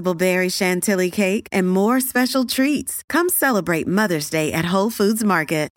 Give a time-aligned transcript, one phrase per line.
[0.00, 3.02] berry chantilly cake, and more special treats.
[3.08, 5.68] Come celebrate Mother's Day at Whole Foods Market.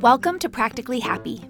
[0.00, 1.40] Welcome to Practically Happy,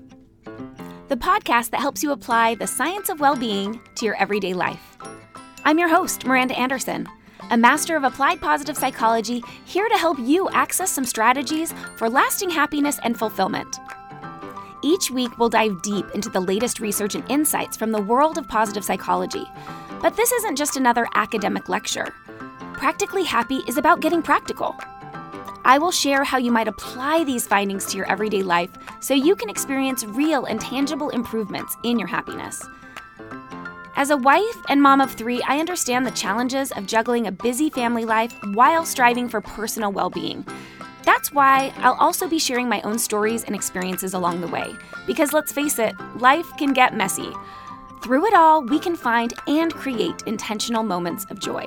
[1.09, 4.97] the podcast that helps you apply the science of well being to your everyday life.
[5.65, 7.09] I'm your host, Miranda Anderson,
[7.51, 12.51] a master of applied positive psychology, here to help you access some strategies for lasting
[12.51, 13.77] happiness and fulfillment.
[14.83, 18.47] Each week, we'll dive deep into the latest research and insights from the world of
[18.49, 19.45] positive psychology.
[20.01, 22.15] But this isn't just another academic lecture.
[22.75, 24.77] Practically Happy is about getting practical.
[25.65, 29.35] I will share how you might apply these findings to your everyday life so you
[29.35, 32.63] can experience real and tangible improvements in your happiness.
[33.97, 37.71] As a wife and mom of three, I understand the challenges of juggling a busy
[37.71, 40.47] family life while striving for personal well being.
[41.03, 44.71] That's why I'll also be sharing my own stories and experiences along the way.
[45.07, 47.33] Because let's face it, life can get messy.
[48.07, 51.67] Through it all, we can find and create intentional moments of joy.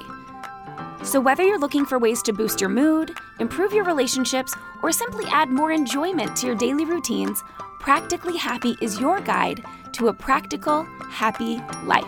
[1.03, 5.25] So, whether you're looking for ways to boost your mood, improve your relationships, or simply
[5.31, 7.43] add more enjoyment to your daily routines,
[7.81, 12.05] Practically Happy is your guide to a practical, happy life.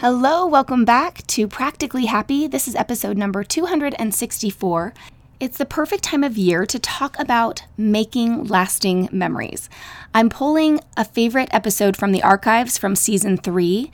[0.00, 2.46] Hello, welcome back to Practically Happy.
[2.46, 4.94] This is episode number 264.
[5.42, 9.68] It's the perfect time of year to talk about making lasting memories.
[10.14, 13.90] I'm pulling a favorite episode from the archives from season three,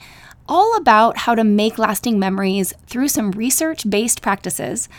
[0.47, 4.89] all about how to make lasting memories through some research based practices.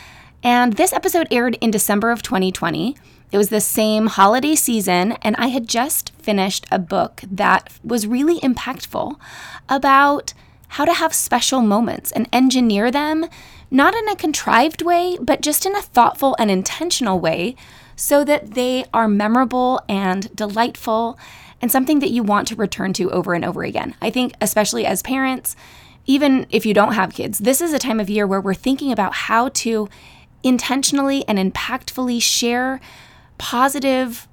[0.43, 2.97] And this episode aired in December of 2020.
[3.31, 8.07] It was the same holiday season, and I had just finished a book that was
[8.07, 9.15] really impactful
[9.69, 10.33] about
[10.67, 13.27] how to have special moments and engineer them,
[13.71, 17.55] not in a contrived way, but just in a thoughtful and intentional way,
[17.95, 21.17] so that they are memorable and delightful
[21.61, 23.95] and something that you want to return to over and over again.
[24.01, 25.55] I think, especially as parents,
[26.05, 28.91] even if you don't have kids, this is a time of year where we're thinking
[28.91, 29.87] about how to
[30.43, 32.81] intentionally and impactfully share
[33.37, 34.27] positive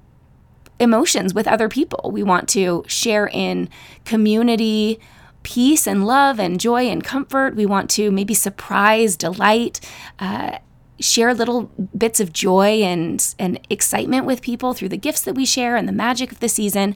[0.79, 2.09] emotions with other people.
[2.11, 3.69] We want to share in
[4.05, 4.99] community
[5.43, 7.55] peace and love and joy and comfort.
[7.55, 9.79] We want to maybe surprise, delight,
[10.19, 10.59] uh,
[10.99, 15.45] share little bits of joy and, and excitement with people through the gifts that we
[15.45, 16.95] share and the magic of the season.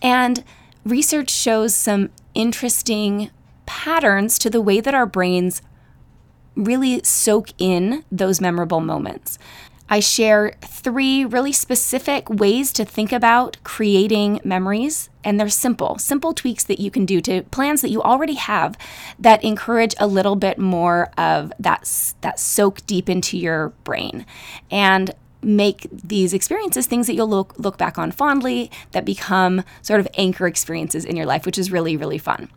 [0.00, 0.42] And
[0.84, 3.30] research shows some interesting
[3.66, 5.62] patterns to the way that our brains
[6.56, 9.38] really soak in those memorable moments.
[9.92, 16.32] I share three really specific ways to think about creating memories, and they're simple, simple
[16.32, 18.78] tweaks that you can do to plans that you already have
[19.18, 21.82] that encourage a little bit more of that
[22.22, 24.24] that soak deep into your brain.
[24.70, 30.00] And make these experiences things that you'll look look back on fondly that become sort
[30.00, 32.48] of anchor experiences in your life which is really really fun.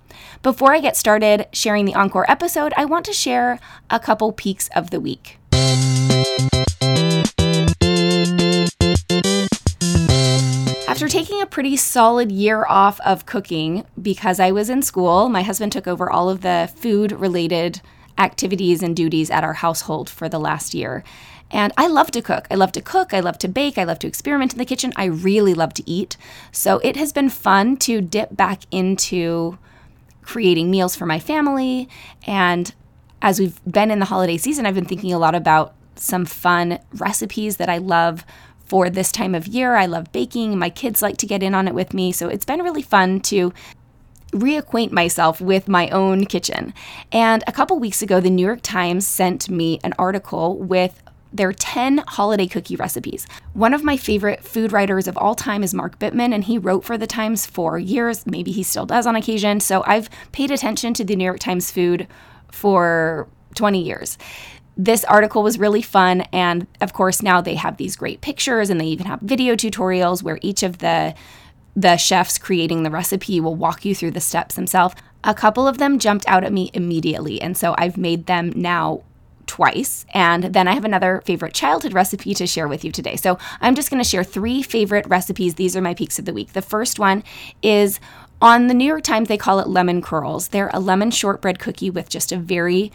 [0.41, 3.59] Before I get started sharing the encore episode, I want to share
[3.89, 5.37] a couple peaks of the week.
[10.95, 15.41] After taking a pretty solid year off of cooking because I was in school, my
[15.41, 17.81] husband took over all of the food related
[18.17, 21.03] activities and duties at our household for the last year.
[21.51, 22.47] And I love to cook.
[22.49, 23.13] I love to cook.
[23.13, 23.77] I love to bake.
[23.77, 24.93] I love to experiment in the kitchen.
[24.95, 26.15] I really love to eat.
[26.53, 29.57] So it has been fun to dip back into
[30.21, 31.89] creating meals for my family.
[32.25, 32.73] And
[33.21, 36.79] as we've been in the holiday season, I've been thinking a lot about some fun
[36.93, 38.25] recipes that I love
[38.65, 39.75] for this time of year.
[39.75, 40.57] I love baking.
[40.57, 42.11] My kids like to get in on it with me.
[42.11, 43.53] So it's been really fun to
[44.31, 46.73] reacquaint myself with my own kitchen.
[47.11, 51.01] And a couple weeks ago, the New York Times sent me an article with
[51.31, 53.27] their 10 holiday cookie recipes.
[53.53, 56.85] One of my favorite food writers of all time is Mark Bittman, and he wrote
[56.85, 58.25] for the Times for years.
[58.25, 59.59] Maybe he still does on occasion.
[59.59, 62.07] So I've paid attention to the New York Times food
[62.51, 64.17] for 20 years
[64.77, 66.21] this article was really fun.
[66.33, 70.21] And of course, now they have these great pictures and they even have video tutorials
[70.21, 71.15] where each of the
[71.77, 74.95] the chefs creating the recipe will walk you through the steps themselves.
[75.25, 77.41] A couple of them jumped out at me immediately.
[77.41, 79.03] And so I've made them now
[79.45, 80.05] twice.
[80.13, 83.17] And then I have another favorite childhood recipe to share with you today.
[83.17, 85.55] So I'm just going to share three favorite recipes.
[85.55, 86.53] These are my peaks of the week.
[86.53, 87.23] The first one
[87.61, 87.99] is
[88.41, 90.49] on the New York Times, they call it lemon curls.
[90.49, 92.91] They're a lemon shortbread cookie with just a very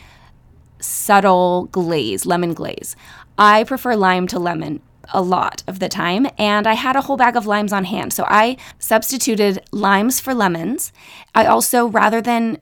[0.81, 2.97] subtle glaze, lemon glaze.
[3.39, 4.83] I prefer lime to lemon
[5.13, 8.13] a lot of the time, and I had a whole bag of limes on hand.
[8.13, 10.93] So I substituted limes for lemons.
[11.35, 12.59] I also, rather than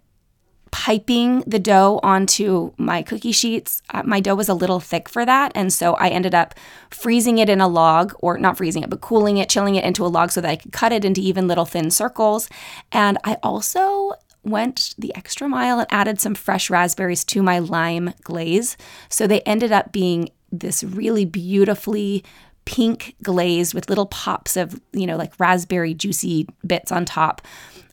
[0.70, 3.82] piping the dough onto my cookie sheets.
[3.90, 5.52] Uh, my dough was a little thick for that.
[5.54, 6.54] And so I ended up
[6.90, 10.04] freezing it in a log, or not freezing it, but cooling it, chilling it into
[10.04, 12.48] a log so that I could cut it into even little thin circles.
[12.92, 14.12] And I also
[14.48, 18.76] went the extra mile and added some fresh raspberries to my lime glaze.
[19.08, 22.24] So they ended up being this really beautifully
[22.64, 27.42] pink glaze with little pops of, you know, like raspberry juicy bits on top.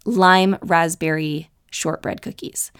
[0.05, 2.71] Lime raspberry shortbread cookies.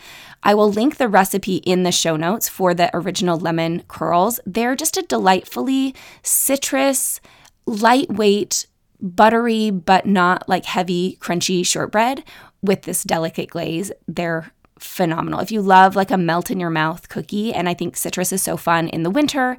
[0.44, 4.40] I will link the recipe in the show notes for the original lemon curls.
[4.46, 5.94] They're just a delightfully
[6.24, 7.20] citrus,
[7.66, 8.68] lightweight,
[9.02, 12.24] buttery, but not like heavy, crunchy shortbread
[12.62, 13.92] with this delicate glaze.
[14.08, 15.40] They're phenomenal.
[15.40, 18.42] If you love like a melt in your mouth cookie, and I think citrus is
[18.42, 19.58] so fun in the winter,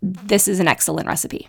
[0.00, 1.48] this is an excellent recipe.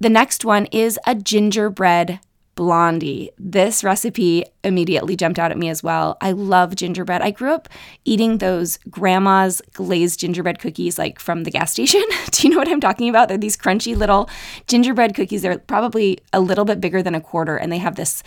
[0.00, 2.18] The next one is a gingerbread
[2.54, 3.30] blondie.
[3.38, 6.16] This recipe immediately jumped out at me as well.
[6.20, 7.22] I love gingerbread.
[7.22, 7.68] I grew up
[8.04, 12.02] eating those grandma's glazed gingerbread cookies like from the gas station.
[12.30, 13.28] Do you know what I'm talking about?
[13.28, 14.28] They're these crunchy little
[14.66, 15.42] gingerbread cookies.
[15.42, 18.22] They're probably a little bit bigger than a quarter and they have this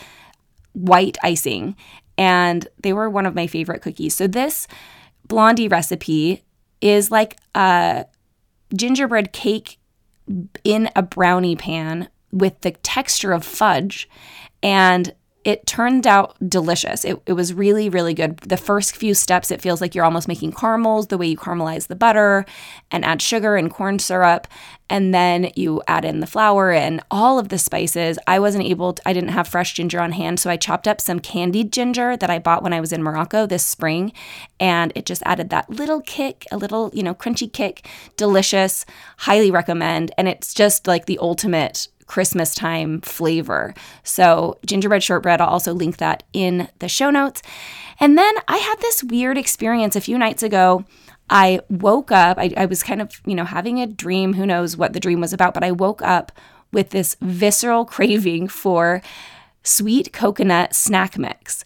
[0.75, 1.75] white icing
[2.17, 4.15] and they were one of my favorite cookies.
[4.15, 4.67] So this
[5.27, 6.43] blondie recipe
[6.81, 8.05] is like a
[8.75, 9.79] gingerbread cake
[10.63, 14.09] in a brownie pan with the texture of fudge.
[14.61, 15.13] And
[15.45, 17.05] it turned out delicious.
[17.05, 18.37] It, it was really, really good.
[18.39, 21.85] The first few steps, it feels like you're almost making caramels, the way you caramelize
[21.85, 22.45] the butter
[22.89, 24.47] and add sugar and corn syrup.
[24.89, 28.17] And then you add in the flour and all of the spices.
[28.25, 30.39] I wasn't able to, I didn't have fresh ginger on hand.
[30.39, 33.45] So I chopped up some candied ginger that I bought when I was in Morocco
[33.45, 34.13] this spring.
[34.59, 37.87] And it just added that little kick, a little, you know, crunchy kick.
[38.17, 38.83] Delicious.
[39.17, 40.11] Highly recommend.
[40.17, 43.73] And it's just like the ultimate Christmas time flavor.
[44.03, 47.41] So, gingerbread shortbread, I'll also link that in the show notes.
[47.99, 50.85] And then I had this weird experience a few nights ago.
[51.29, 54.33] I woke up, I, I was kind of, you know, having a dream.
[54.33, 56.31] Who knows what the dream was about, but I woke up
[56.71, 59.01] with this visceral craving for
[59.63, 61.65] sweet coconut snack mix.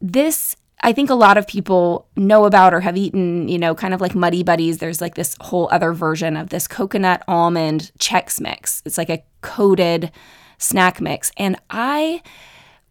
[0.00, 3.94] This I think a lot of people know about or have eaten, you know, kind
[3.94, 4.78] of like Muddy Buddies.
[4.78, 8.82] There's like this whole other version of this coconut almond Chex mix.
[8.84, 10.10] It's like a coated
[10.58, 11.30] snack mix.
[11.36, 12.22] And I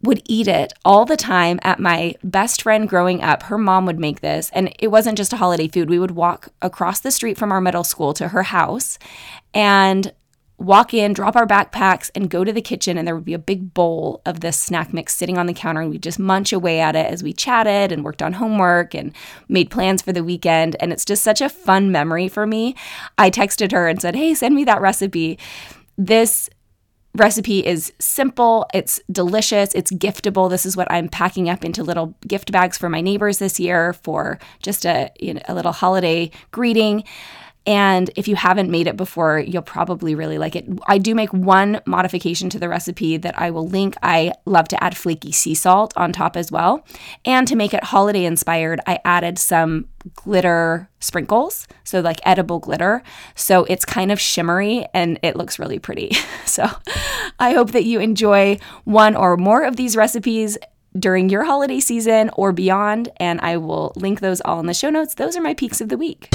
[0.03, 3.43] would eat it all the time at my best friend growing up.
[3.43, 5.89] Her mom would make this, and it wasn't just a holiday food.
[5.89, 8.97] We would walk across the street from our middle school to her house,
[9.53, 10.11] and
[10.61, 12.97] walk in, drop our backpacks, and go to the kitchen.
[12.97, 15.81] And there would be a big bowl of this snack mix sitting on the counter.
[15.81, 19.13] And we'd just munch away at it as we chatted and worked on homework and
[19.49, 20.75] made plans for the weekend.
[20.79, 22.75] And it's just such a fun memory for me.
[23.17, 25.39] I texted her and said, Hey, send me that recipe.
[25.97, 26.49] This
[27.15, 30.49] recipe is simple, it's delicious, it's giftable.
[30.49, 33.93] This is what I'm packing up into little gift bags for my neighbors this year
[33.93, 37.03] for just a, you know, a little holiday greeting.
[37.65, 40.65] And if you haven't made it before, you'll probably really like it.
[40.87, 43.95] I do make one modification to the recipe that I will link.
[44.01, 46.85] I love to add flaky sea salt on top as well.
[47.23, 53.03] And to make it holiday inspired, I added some glitter sprinkles, so like edible glitter.
[53.35, 56.13] So it's kind of shimmery and it looks really pretty.
[56.45, 56.67] so
[57.39, 60.57] I hope that you enjoy one or more of these recipes
[60.97, 63.09] during your holiday season or beyond.
[63.17, 65.13] And I will link those all in the show notes.
[65.13, 66.29] Those are my peaks of the week.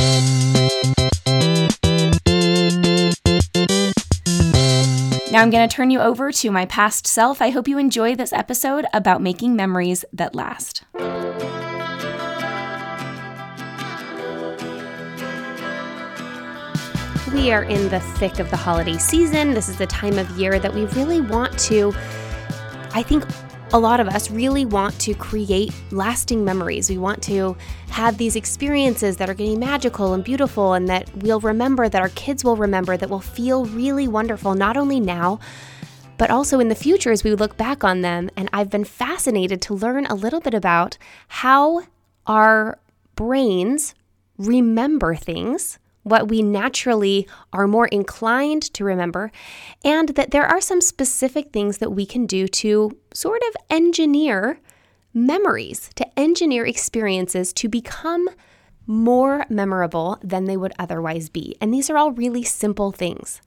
[5.37, 7.43] Now I'm going to turn you over to my past self.
[7.43, 10.83] I hope you enjoy this episode about making memories that last.
[17.35, 19.52] We are in the thick of the holiday season.
[19.52, 21.93] This is the time of year that we really want to,
[22.95, 23.23] I think,
[23.73, 26.88] a lot of us really want to create lasting memories.
[26.88, 27.56] We want to
[27.88, 32.11] have these experiences that are getting magical and beautiful, and that we'll remember, that our
[32.11, 35.40] kids will remember, that will feel really wonderful, not only now,
[36.16, 38.30] but also in the future as we look back on them.
[38.37, 40.96] And I've been fascinated to learn a little bit about
[41.28, 41.82] how
[42.26, 42.78] our
[43.16, 43.94] brains
[44.38, 49.32] remember things what we naturally are more inclined to remember,
[49.84, 54.60] and that there are some specific things that we can do to sort of engineer
[55.12, 58.28] memories, to engineer experiences to become
[58.86, 61.56] more memorable than they would otherwise be.
[61.60, 63.42] And these are all really simple things.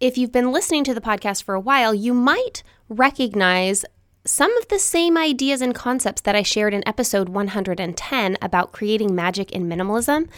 [0.00, 3.84] If you've been listening to the podcast for a while, you might recognize
[4.24, 9.14] some of the same ideas and concepts that I shared in episode 110 about creating
[9.14, 10.30] magic in minimalism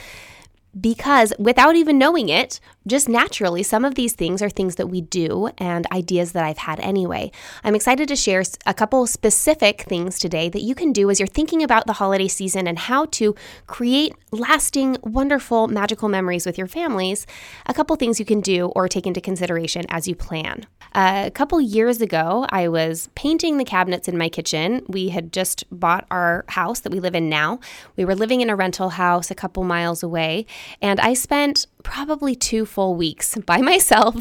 [0.80, 5.00] because without even knowing it, just naturally, some of these things are things that we
[5.00, 7.30] do and ideas that I've had anyway.
[7.64, 11.26] I'm excited to share a couple specific things today that you can do as you're
[11.26, 13.34] thinking about the holiday season and how to
[13.66, 17.26] create lasting, wonderful, magical memories with your families.
[17.66, 20.66] A couple things you can do or take into consideration as you plan.
[20.94, 24.82] a couple years ago, I was painting the cabinets in my kitchen.
[24.88, 27.60] We had just bought our house that we live in now.
[27.96, 30.46] We were living in a rental house a couple miles away
[30.80, 34.16] and I spent probably two full weeks by myself,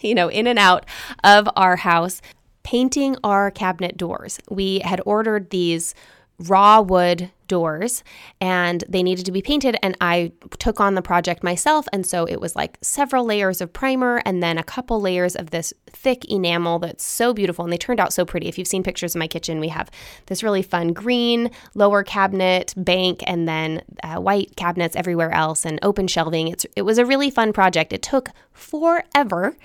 [0.00, 0.86] you know, in and out
[1.24, 2.20] of our house,
[2.62, 4.38] painting our cabinet doors.
[4.50, 5.94] We had ordered these
[6.38, 8.04] raw wood doors
[8.40, 12.26] and they needed to be painted and I took on the project myself and so
[12.26, 16.24] it was like several layers of primer and then a couple layers of this thick
[16.26, 18.48] enamel that's so beautiful and they turned out so pretty.
[18.48, 19.90] If you've seen pictures of my kitchen, we have
[20.26, 25.78] this really fun green lower cabinet bank and then uh, white cabinets everywhere else and
[25.82, 26.48] open shelving.
[26.48, 27.92] It's it was a really fun project.
[27.92, 29.56] It took forever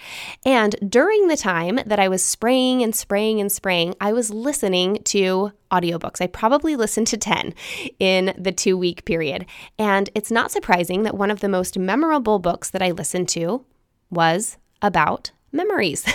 [0.45, 4.99] and during the time that I was spraying and spraying and spraying, I was listening
[5.05, 6.21] to audiobooks.
[6.21, 7.53] I probably listened to 10
[7.99, 9.45] in the two week period.
[9.77, 13.65] And it's not surprising that one of the most memorable books that I listened to
[14.09, 16.05] was about memories.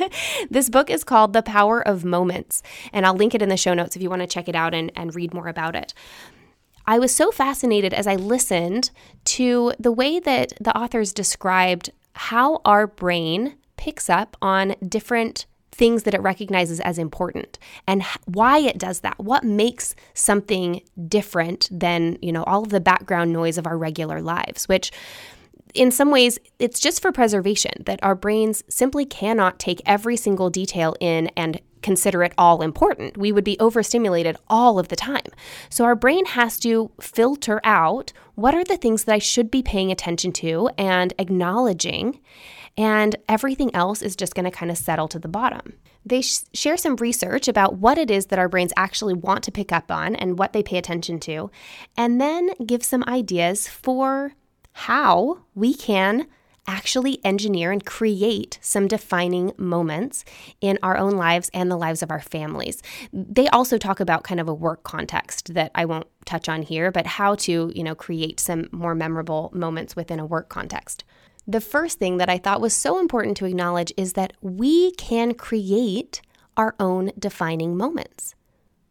[0.50, 3.74] this book is called The Power of Moments, and I'll link it in the show
[3.74, 5.94] notes if you want to check it out and, and read more about it.
[6.86, 8.90] I was so fascinated as I listened
[9.24, 16.02] to the way that the authors described how our brain picks up on different things
[16.02, 22.18] that it recognizes as important and why it does that what makes something different than
[22.20, 24.92] you know all of the background noise of our regular lives which
[25.74, 30.50] in some ways it's just for preservation that our brains simply cannot take every single
[30.50, 33.16] detail in and consider it all important.
[33.16, 35.26] We would be overstimulated all of the time.
[35.68, 39.62] So our brain has to filter out what are the things that I should be
[39.62, 42.20] paying attention to and acknowledging
[42.76, 45.74] and everything else is just going to kind of settle to the bottom.
[46.04, 49.52] They sh- share some research about what it is that our brains actually want to
[49.52, 51.50] pick up on and what they pay attention to,
[51.96, 54.32] and then give some ideas for
[54.72, 56.26] how we can
[56.66, 60.24] actually engineer and create some defining moments
[60.60, 62.82] in our own lives and the lives of our families.
[63.12, 66.92] They also talk about kind of a work context that I won't touch on here,
[66.92, 71.04] but how to, you know, create some more memorable moments within a work context.
[71.46, 75.34] The first thing that I thought was so important to acknowledge is that we can
[75.34, 76.22] create
[76.56, 78.34] our own defining moments.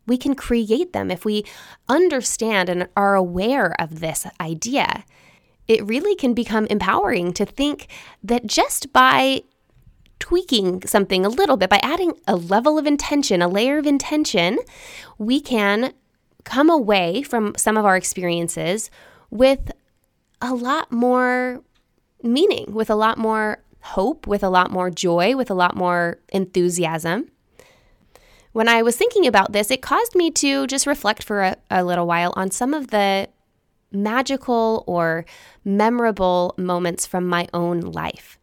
[0.05, 1.46] We can create them if we
[1.88, 5.05] understand and are aware of this idea.
[5.67, 7.88] It really can become empowering to think
[8.24, 9.43] that just by
[10.20, 14.60] tweaking something a little bit, by adding a level of intention, a layer of intention,
[15.17, 15.93] we can
[16.43, 18.89] come away from some of our experiences
[19.29, 19.72] with
[20.41, 21.63] a lot more
[22.24, 26.20] meaning, with a lot more hope, with a lot more joy, with a lot more
[26.30, 27.30] enthusiasm.
[28.54, 31.84] When I was thinking about this, it caused me to just reflect for a, a
[31.84, 33.30] little while on some of the
[33.92, 35.25] magical or
[35.63, 38.38] memorable moments from my own life.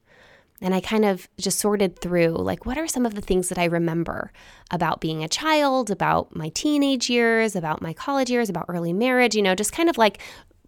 [0.61, 3.58] And I kind of just sorted through like, what are some of the things that
[3.58, 4.32] I remember
[4.73, 9.37] about being a child, about my teenage years, about my college years, about early marriage,
[9.37, 10.20] you know, just kind of like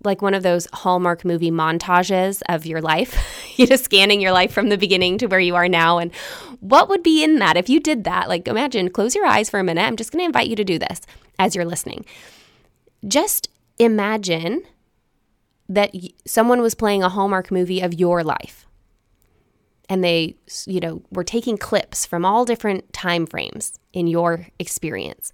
[0.02, 3.19] like one of those Hallmark movie montages of your life,
[3.57, 5.99] you just scanning your life from the beginning to where you are now.
[5.99, 6.14] And
[6.61, 8.28] what would be in that if you did that?
[8.28, 9.83] Like, imagine, close your eyes for a minute.
[9.83, 11.00] I'm just going to invite you to do this
[11.38, 12.04] as you're listening.
[13.07, 14.62] Just imagine
[15.69, 15.95] that
[16.26, 18.66] someone was playing a Hallmark movie of your life.
[19.88, 25.33] And they, you know, were taking clips from all different time frames in your experience.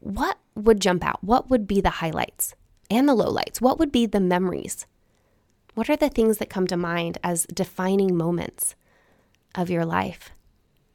[0.00, 1.22] What would jump out?
[1.22, 2.54] What would be the highlights?
[2.90, 3.60] And the lowlights?
[3.60, 4.86] What would be the memories?
[5.74, 8.74] What are the things that come to mind as defining moments
[9.54, 10.30] of your life?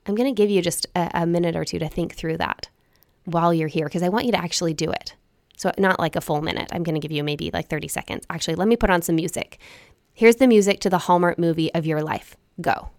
[0.06, 2.70] I'm going to give you just a, a minute or two to think through that
[3.26, 5.16] while you're here because I want you to actually do it.
[5.58, 6.70] So, not like a full minute.
[6.72, 8.26] I'm going to give you maybe like 30 seconds.
[8.30, 9.60] Actually, let me put on some music.
[10.14, 12.38] Here's the music to the Hallmark movie of your life.
[12.62, 12.90] Go.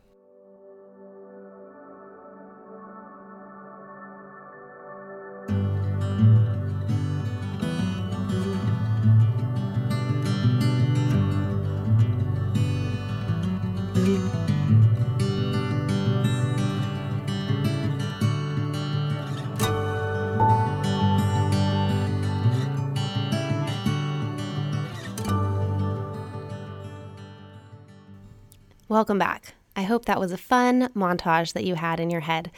[28.90, 29.54] Welcome back.
[29.76, 32.50] I hope that was a fun montage that you had in your head.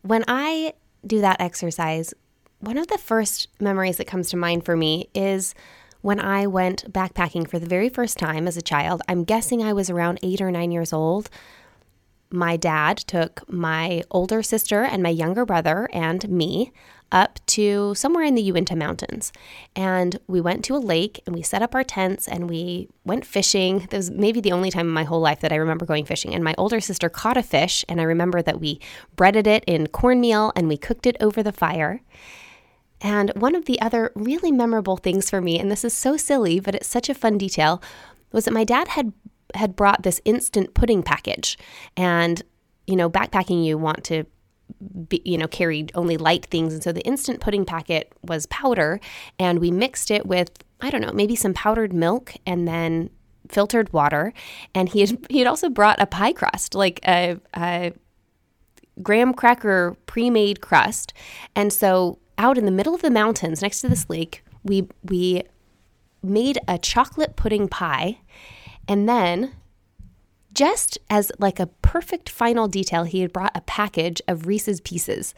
[0.00, 0.72] When I
[1.06, 2.14] do that exercise,
[2.60, 5.54] one of the first memories that comes to mind for me is
[6.00, 9.02] when I went backpacking for the very first time as a child.
[9.06, 11.28] I'm guessing I was around eight or nine years old.
[12.30, 16.72] My dad took my older sister and my younger brother and me
[17.12, 19.32] up to somewhere in the Uinta Mountains.
[19.76, 23.24] And we went to a lake and we set up our tents and we went
[23.24, 23.80] fishing.
[23.90, 26.34] That was maybe the only time in my whole life that I remember going fishing.
[26.34, 28.80] And my older sister caught a fish, and I remember that we
[29.14, 32.00] breaded it in cornmeal and we cooked it over the fire.
[33.00, 36.60] And one of the other really memorable things for me, and this is so silly,
[36.60, 37.82] but it's such a fun detail,
[38.32, 39.12] was that my dad had
[39.54, 41.58] had brought this instant pudding package.
[41.96, 42.42] And
[42.86, 44.24] you know, backpacking you want to
[45.24, 46.72] you know, carried only light things.
[46.74, 49.00] And so the instant pudding packet was powder,
[49.38, 50.50] and we mixed it with,
[50.80, 53.10] I don't know, maybe some powdered milk and then
[53.48, 54.32] filtered water.
[54.74, 57.92] And he had, he had also brought a pie crust, like a, a
[59.02, 61.12] graham cracker pre made crust.
[61.54, 65.42] And so out in the middle of the mountains next to this lake, we, we
[66.22, 68.18] made a chocolate pudding pie.
[68.88, 69.52] And then
[70.52, 75.34] just as like a perfect final detail, he had brought a package of Reese's Pieces,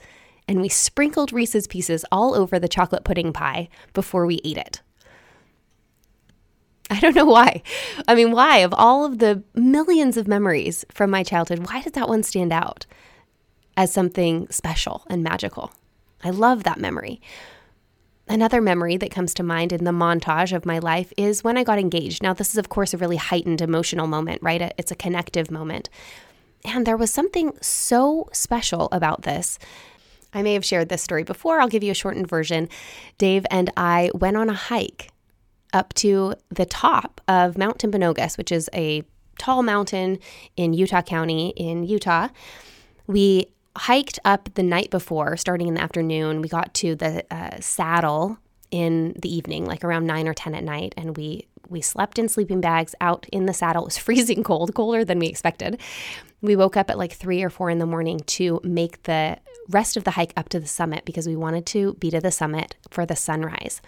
[0.47, 4.83] and we sprinkled Reese's Pieces all over the chocolate pudding pie before we ate it.
[6.91, 7.63] I don't know why.
[8.07, 8.59] I mean, why?
[8.59, 12.53] Of all of the millions of memories from my childhood, why did that one stand
[12.53, 12.85] out
[13.77, 15.73] as something special and magical?
[16.23, 17.21] I love that memory.
[18.27, 21.65] Another memory that comes to mind in the montage of my life is when I
[21.65, 22.23] got engaged.
[22.23, 24.73] Now, this is, of course, a really heightened emotional moment, right?
[24.79, 25.91] It's a connective moment.
[26.65, 29.59] And there was something so special about this.
[30.33, 31.61] I may have shared this story before.
[31.61, 32.69] I'll give you a shortened version.
[33.19, 35.11] Dave and I went on a hike
[35.75, 39.03] up to the top of Mount Timpanogos, which is a
[39.39, 40.19] tall mountain
[40.57, 42.29] in Utah County in Utah.
[43.07, 46.43] We hiked up the night before, starting in the afternoon.
[46.43, 48.39] We got to the uh, saddle
[48.71, 52.29] in the evening, like around nine or ten at night, and we we slept in
[52.29, 53.83] sleeping bags out in the saddle.
[53.83, 55.81] It was freezing cold, colder than we expected.
[56.45, 59.39] We woke up at like three or four in the morning to make the
[59.71, 62.31] rest of the hike up to the summit because we wanted to be to the
[62.31, 63.81] summit for the sunrise.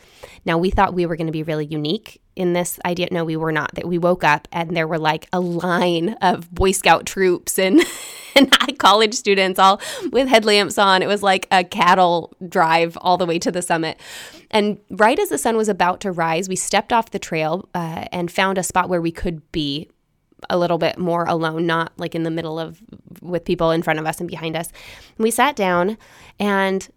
[0.47, 3.09] Now, we thought we were going to be really unique in this idea.
[3.11, 3.75] No, we were not.
[3.75, 7.83] That we woke up and there were like a line of Boy Scout troops and,
[8.35, 9.79] and college students all
[10.11, 11.03] with headlamps on.
[11.03, 14.01] It was like a cattle drive all the way to the summit.
[14.51, 18.07] And right as the sun was about to rise, we stepped off the trail uh,
[18.13, 19.91] and found a spot where we could be
[20.51, 22.81] a little bit more alone, not like in the middle of
[23.23, 24.71] with people in front of us and behind us.
[25.19, 25.99] we sat down
[26.39, 26.89] and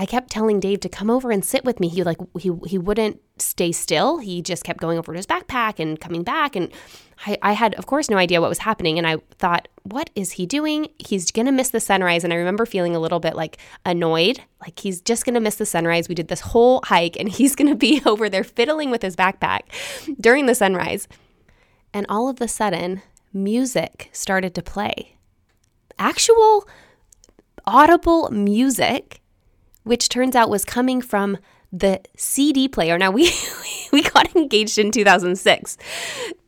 [0.00, 1.88] I kept telling Dave to come over and sit with me.
[1.88, 4.18] He like he he wouldn't stay still.
[4.18, 6.70] He just kept going over to his backpack and coming back and
[7.26, 10.32] I, I had of course no idea what was happening and I thought, what is
[10.32, 10.88] he doing?
[11.00, 12.22] He's gonna miss the sunrise.
[12.22, 15.66] And I remember feeling a little bit like annoyed, like he's just gonna miss the
[15.66, 16.08] sunrise.
[16.08, 19.62] We did this whole hike and he's gonna be over there fiddling with his backpack
[20.20, 21.08] during the sunrise.
[21.98, 25.16] And all of a sudden, music started to play.
[25.98, 26.68] Actual
[27.66, 29.20] audible music,
[29.82, 31.38] which turns out was coming from
[31.72, 32.98] the CD player.
[32.98, 33.32] Now we
[33.92, 35.76] we got engaged in 2006.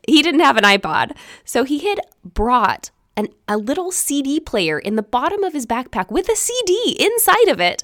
[0.07, 1.17] He didn't have an iPod.
[1.45, 6.13] So he had brought an, a little CD player in the bottom of his backpack
[6.13, 7.83] with a CD inside of it.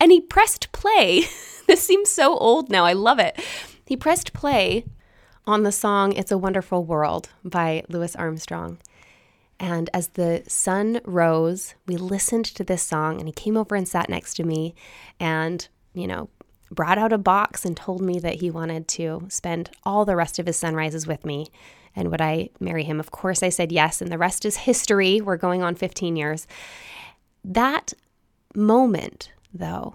[0.00, 1.26] And he pressed play.
[1.68, 2.84] this seems so old now.
[2.84, 3.40] I love it.
[3.86, 4.84] He pressed play
[5.46, 8.78] on the song It's a Wonderful World by Louis Armstrong.
[9.60, 13.86] And as the sun rose, we listened to this song, and he came over and
[13.86, 14.74] sat next to me
[15.20, 16.28] and, you know,
[16.70, 20.38] brought out a box and told me that he wanted to spend all the rest
[20.38, 21.48] of his sunrises with me.
[21.94, 22.98] And would I marry him?
[22.98, 24.02] Of course, I said yes.
[24.02, 25.20] And the rest is history.
[25.20, 26.46] We're going on 15 years.
[27.44, 27.92] That
[28.54, 29.94] moment, though,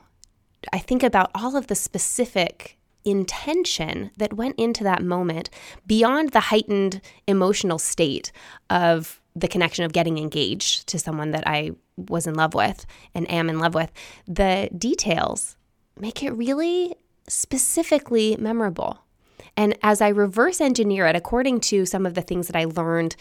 [0.71, 5.49] I think about all of the specific intention that went into that moment
[5.85, 8.31] beyond the heightened emotional state
[8.69, 13.29] of the connection of getting engaged to someone that I was in love with and
[13.29, 13.91] am in love with,
[14.27, 15.55] the details
[15.97, 16.95] make it really
[17.27, 18.99] specifically memorable.
[19.55, 23.15] And as I reverse engineer it, according to some of the things that I learned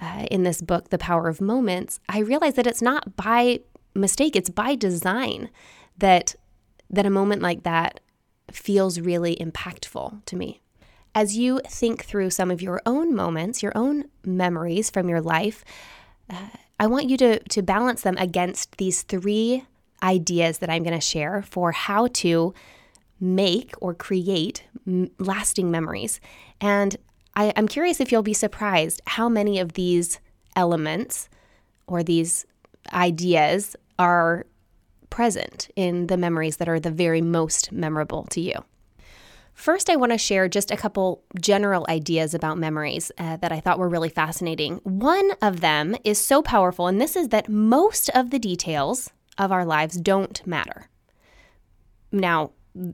[0.00, 3.60] uh, in this book, The Power of Moments, I realize that it's not by
[3.94, 5.50] mistake, it's by design
[5.98, 6.34] that
[6.90, 8.00] that a moment like that
[8.50, 10.60] feels really impactful to me.
[11.14, 15.64] As you think through some of your own moments, your own memories from your life,
[16.28, 19.64] uh, I want you to, to balance them against these three
[20.02, 22.52] ideas that I'm going to share for how to
[23.18, 26.20] make or create m- lasting memories.
[26.60, 26.96] And
[27.34, 30.20] I, I'm curious if you'll be surprised how many of these
[30.54, 31.28] elements
[31.86, 32.44] or these
[32.92, 34.46] ideas are
[35.16, 38.52] present in the memories that are the very most memorable to you.
[39.54, 43.60] First, I want to share just a couple general ideas about memories uh, that I
[43.60, 44.74] thought were really fascinating.
[44.84, 49.50] One of them is so powerful, and this is that most of the details of
[49.50, 50.90] our lives don't matter.
[52.12, 52.50] Now,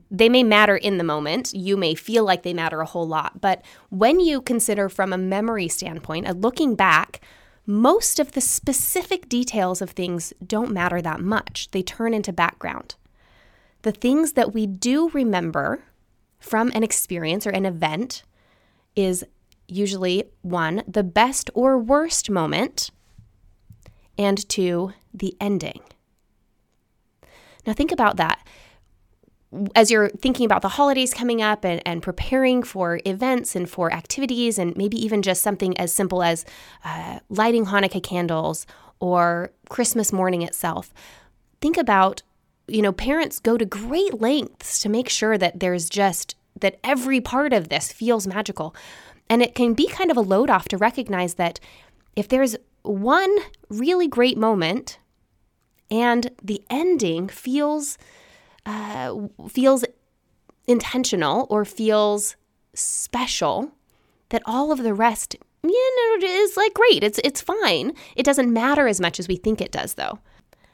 [0.09, 1.53] they may matter in the moment.
[1.53, 3.41] You may feel like they matter a whole lot.
[3.41, 7.19] But when you consider from a memory standpoint, a looking back,
[7.65, 11.69] most of the specific details of things don't matter that much.
[11.71, 12.95] They turn into background.
[13.83, 15.83] The things that we do remember
[16.39, 18.23] from an experience or an event
[18.95, 19.23] is
[19.67, 22.91] usually one, the best or worst moment,
[24.17, 25.81] and two, the ending.
[27.65, 28.45] Now, think about that.
[29.75, 33.91] As you're thinking about the holidays coming up and, and preparing for events and for
[33.91, 36.45] activities, and maybe even just something as simple as
[36.83, 38.65] uh, lighting Hanukkah candles
[38.99, 40.93] or Christmas morning itself,
[41.61, 42.23] think about
[42.67, 47.19] you know, parents go to great lengths to make sure that there's just that every
[47.19, 48.75] part of this feels magical.
[49.29, 51.59] And it can be kind of a load off to recognize that
[52.15, 53.35] if there's one
[53.69, 54.99] really great moment
[55.89, 57.97] and the ending feels
[58.65, 59.15] uh,
[59.49, 59.83] feels
[60.67, 62.35] intentional or feels
[62.73, 63.71] special,
[64.29, 67.03] that all of the rest, you know, is like great.
[67.03, 67.93] It's it's fine.
[68.15, 70.19] It doesn't matter as much as we think it does, though.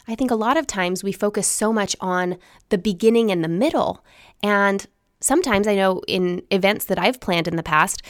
[0.08, 2.38] I think a lot of times we focus so much on
[2.70, 4.04] the beginning and the middle.
[4.42, 4.86] And
[5.20, 8.02] sometimes I know in events that I've planned in the past,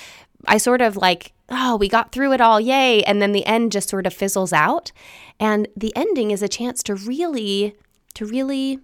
[0.47, 3.03] I sort of like, oh, we got through it all, yay.
[3.03, 4.93] And then the end just sort of fizzles out.
[5.41, 7.75] And the ending is a chance to really,
[8.13, 8.79] to really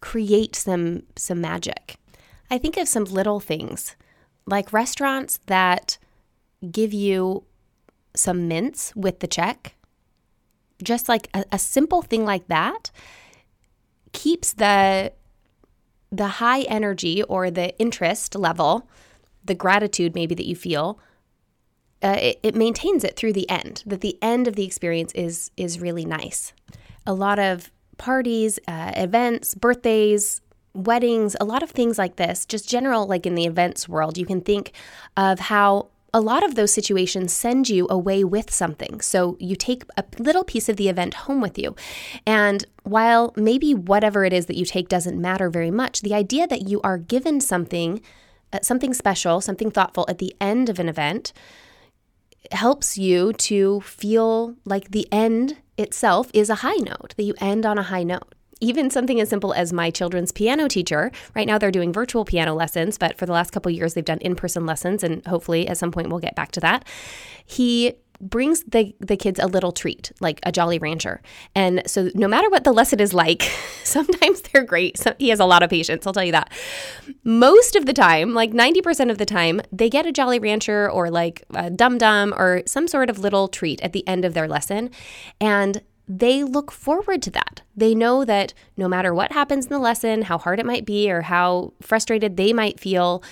[0.00, 1.96] create some some magic.
[2.50, 3.96] I think of some little things
[4.46, 5.98] like restaurants that
[6.70, 7.44] give you
[8.14, 9.74] some mints with the check
[10.82, 12.90] just like a, a simple thing like that
[14.12, 15.12] keeps the
[16.12, 18.88] the high energy or the interest level,
[19.44, 21.00] the gratitude maybe that you feel,
[22.04, 23.82] uh, it, it, maintains it through the end.
[23.84, 26.52] That the end of the experience is is really nice.
[27.06, 30.40] A lot of parties, uh, events, birthdays,
[30.74, 34.26] weddings, a lot of things like this, just general like in the events world, you
[34.26, 34.72] can think
[35.16, 39.00] of how a lot of those situations send you away with something.
[39.00, 41.74] So you take a little piece of the event home with you.
[42.24, 46.46] And while maybe whatever it is that you take doesn't matter very much, the idea
[46.46, 48.00] that you are given something,
[48.52, 51.32] uh, something special, something thoughtful at the end of an event
[52.52, 57.66] helps you to feel like the end itself is a high note, that you end
[57.66, 61.10] on a high note even something as simple as my children's piano teacher.
[61.34, 64.18] Right now, they're doing virtual piano lessons, but for the last couple years, they've done
[64.18, 66.86] in person lessons, and hopefully at some point we'll get back to that.
[67.44, 71.20] He brings the the kids a little treat like a jolly rancher.
[71.54, 73.42] And so no matter what the lesson is like
[73.84, 74.98] sometimes they're great.
[74.98, 76.52] So he has a lot of patience i'll tell you that.
[77.24, 81.10] Most of the time like 90% of the time they get a jolly rancher or
[81.10, 84.48] like a dum dum or some sort of little treat at the end of their
[84.48, 84.90] lesson
[85.40, 87.62] and they look forward to that.
[87.74, 91.10] They know that no matter what happens in the lesson, how hard it might be,
[91.10, 93.22] or how frustrated they might feel,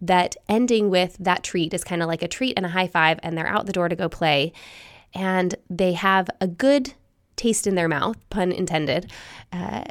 [0.00, 3.18] that ending with that treat is kind of like a treat and a high five,
[3.22, 4.52] and they're out the door to go play.
[5.14, 6.94] And they have a good
[7.36, 9.10] taste in their mouth, pun intended,
[9.52, 9.84] uh,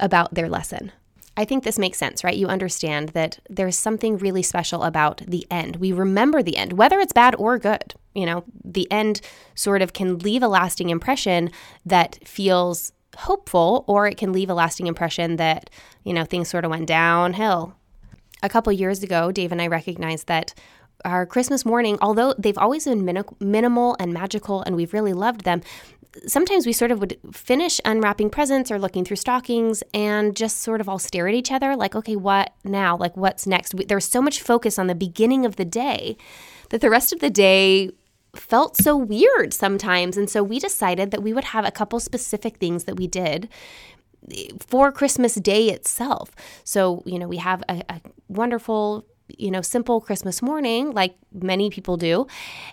[0.00, 0.92] about their lesson.
[1.36, 2.36] I think this makes sense, right?
[2.36, 5.76] You understand that there's something really special about the end.
[5.76, 7.94] We remember the end, whether it's bad or good.
[8.12, 9.20] You know, the end
[9.54, 11.50] sort of can leave a lasting impression
[11.86, 15.70] that feels hopeful, or it can leave a lasting impression that,
[16.02, 17.76] you know, things sort of went downhill.
[18.42, 20.54] A couple years ago, Dave and I recognized that
[21.04, 25.44] our Christmas morning, although they've always been min- minimal and magical and we've really loved
[25.44, 25.62] them,
[26.26, 30.80] sometimes we sort of would finish unwrapping presents or looking through stockings and just sort
[30.80, 32.96] of all stare at each other like, okay, what now?
[32.96, 33.74] Like, what's next?
[33.74, 36.16] We, there was so much focus on the beginning of the day
[36.70, 37.90] that the rest of the day
[38.34, 40.16] felt so weird sometimes.
[40.16, 43.48] And so we decided that we would have a couple specific things that we did
[44.58, 46.30] for Christmas Day itself.
[46.64, 51.70] So, you know, we have a, a wonderful you know, simple Christmas morning, like many
[51.70, 52.26] people do.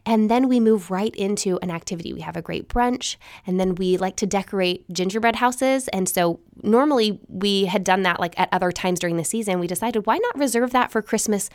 [0.05, 2.13] And then we move right into an activity.
[2.13, 5.87] We have a great brunch, and then we like to decorate gingerbread houses.
[5.89, 9.59] And so normally we had done that like at other times during the season.
[9.59, 11.49] We decided why not reserve that for Christmas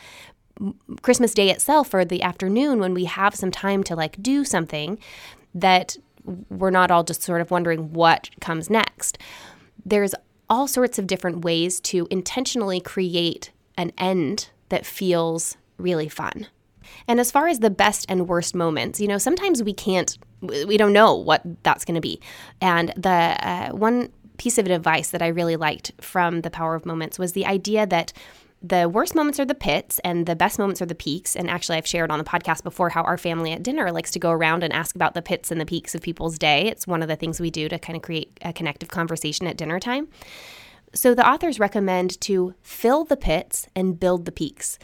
[1.01, 4.99] Christmas Day itself or the afternoon when we have some time to like do something
[5.55, 5.97] that
[6.49, 9.17] we're not all just sort of wondering what comes next.
[9.85, 10.15] There's
[10.49, 16.47] all sorts of different ways to intentionally create an end that feels really fun.
[17.07, 20.77] And as far as the best and worst moments, you know, sometimes we can't, we
[20.77, 22.19] don't know what that's going to be.
[22.59, 26.85] And the uh, one piece of advice that I really liked from the Power of
[26.85, 28.11] Moments was the idea that
[28.61, 31.35] the worst moments are the pits and the best moments are the peaks.
[31.35, 34.19] And actually, I've shared on the podcast before how our family at dinner likes to
[34.19, 36.67] go around and ask about the pits and the peaks of people's day.
[36.67, 39.57] It's one of the things we do to kind of create a connective conversation at
[39.57, 40.07] dinner time.
[40.93, 44.77] So the authors recommend to fill the pits and build the peaks.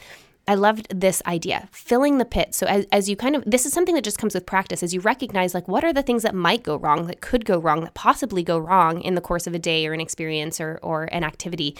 [0.48, 2.54] I loved this idea, filling the pit.
[2.54, 4.94] So as, as you kind of, this is something that just comes with practice, as
[4.94, 7.82] you recognize like what are the things that might go wrong, that could go wrong,
[7.82, 11.04] that possibly go wrong in the course of a day or an experience or, or
[11.12, 11.76] an activity,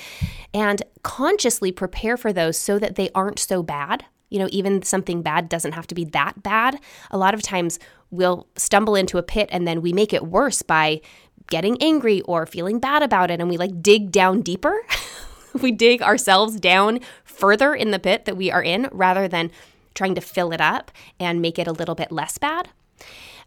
[0.53, 4.05] and consciously prepare for those so that they aren't so bad.
[4.29, 6.79] You know, even something bad doesn't have to be that bad.
[7.11, 7.79] A lot of times
[8.11, 11.01] we'll stumble into a pit and then we make it worse by
[11.49, 14.83] getting angry or feeling bad about it and we like dig down deeper.
[15.63, 19.51] we dig ourselves down further in the pit that we are in rather than
[19.95, 22.69] trying to fill it up and make it a little bit less bad.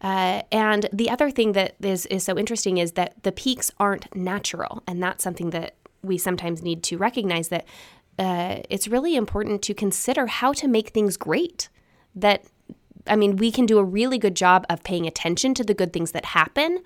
[0.02, 4.14] Uh, and the other thing that is, is so interesting is that the peaks aren't
[4.14, 4.82] natural.
[4.86, 7.64] And that's something that we sometimes need to recognize that
[8.18, 11.68] uh, it's really important to consider how to make things great.
[12.14, 12.44] That,
[13.06, 15.92] I mean, we can do a really good job of paying attention to the good
[15.92, 16.82] things that happen,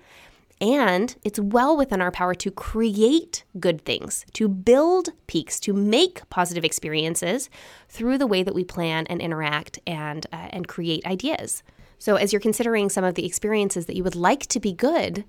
[0.59, 6.27] and it's well within our power to create good things, to build peaks, to make
[6.29, 7.49] positive experiences
[7.89, 11.61] through the way that we plan and interact and, uh, and create ideas.
[11.99, 15.25] So, as you're considering some of the experiences that you would like to be good,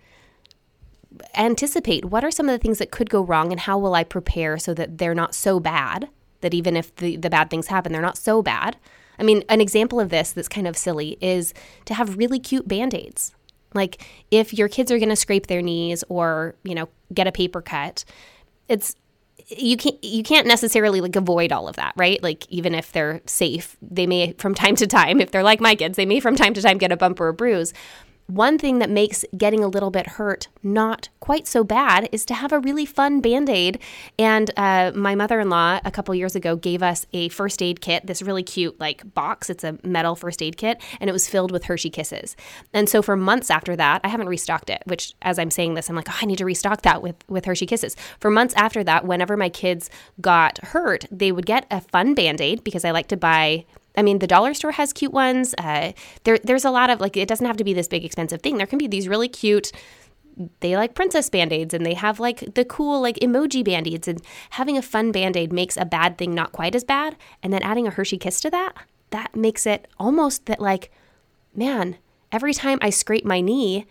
[1.35, 4.05] anticipate what are some of the things that could go wrong and how will I
[4.05, 6.09] prepare so that they're not so bad,
[6.41, 8.77] that even if the, the bad things happen, they're not so bad.
[9.19, 11.53] I mean, an example of this that's kind of silly is
[11.87, 13.35] to have really cute band aids.
[13.75, 17.33] Like if your kids are going to scrape their knees or, you know, get a
[17.33, 18.05] paper cut,
[18.69, 18.97] it's
[19.49, 22.23] you can't you can't necessarily like avoid all of that, right?
[22.23, 25.75] Like even if they're safe, they may from time to time, if they're like my
[25.75, 27.73] kids, they may from time to time get a bump or a bruise.
[28.29, 32.35] One thing that makes getting a little bit hurt not quite so bad is to
[32.35, 33.79] have a really fun band aid.
[34.19, 37.81] And uh, my mother in law, a couple years ago, gave us a first aid
[37.81, 39.49] kit, this really cute like box.
[39.49, 42.37] It's a metal first aid kit, and it was filled with Hershey Kisses.
[42.75, 45.89] And so for months after that, I haven't restocked it, which as I'm saying this,
[45.89, 47.97] I'm like, oh, I need to restock that with, with Hershey Kisses.
[48.21, 49.89] For months after that, whenever my kids
[50.21, 53.65] got hurt, they would get a fun band aid because I like to buy
[53.99, 55.57] I mean, the dollar store has cute ones.
[55.59, 58.41] Uh, there, there's a lot of like, it doesn't have to be this big expensive
[58.41, 58.57] thing.
[58.57, 59.73] There can be these really cute.
[60.61, 64.07] They like princess band aids and they have like the cool like emoji band aids.
[64.07, 67.17] And having a fun band aid makes a bad thing not quite as bad.
[67.43, 68.75] And then adding a Hershey kiss to that,
[69.11, 70.93] that makes it almost that like,
[71.53, 71.97] man,
[72.31, 73.85] every time I scrape my knee,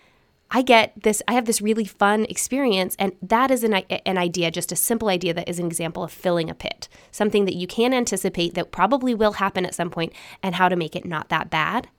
[0.49, 2.95] I get this, I have this really fun experience.
[2.97, 6.11] And that is an, an idea, just a simple idea that is an example of
[6.11, 10.13] filling a pit, something that you can anticipate that probably will happen at some point
[10.41, 11.89] and how to make it not that bad.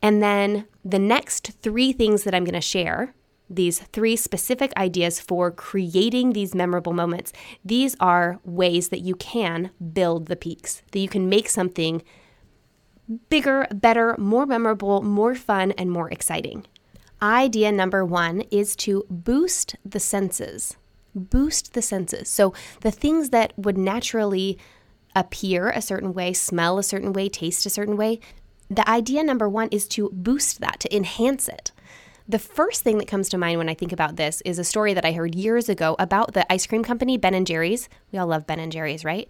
[0.00, 3.14] And then the next three things that I'm going to share,
[3.48, 7.32] these three specific ideas for creating these memorable moments,
[7.64, 12.02] these are ways that you can build the peaks, that you can make something
[13.28, 16.66] bigger, better, more memorable, more fun, and more exciting.
[17.22, 20.76] Idea number one is to boost the senses.
[21.14, 22.28] Boost the senses.
[22.28, 24.58] So the things that would naturally
[25.14, 28.18] appear a certain way, smell a certain way, taste a certain way,
[28.68, 31.70] the idea number one is to boost that, to enhance it.
[32.26, 34.94] The first thing that comes to mind when I think about this is a story
[34.94, 37.88] that I heard years ago about the ice cream company Ben and Jerry's.
[38.10, 39.28] We all love Ben and Jerry's, right?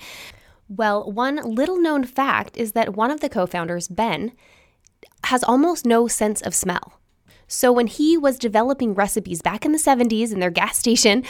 [0.68, 4.33] Well, one little known fact is that one of the co founders, Ben,
[5.24, 7.02] has almost no sense of smell.
[7.53, 11.25] So when he was developing recipes back in the 70s in their gas station,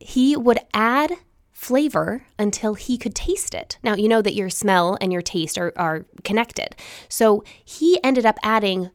[0.00, 1.12] he would add
[1.52, 3.78] flavor until he could taste it.
[3.84, 6.74] Now, you know that your smell and your taste are, are connected.
[7.08, 8.90] So he ended up adding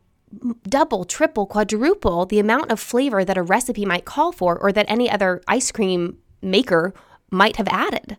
[0.67, 4.89] double, triple, quadruple the amount of flavor that a recipe might call for or that
[4.89, 6.93] any other ice cream maker
[7.31, 8.17] might have added.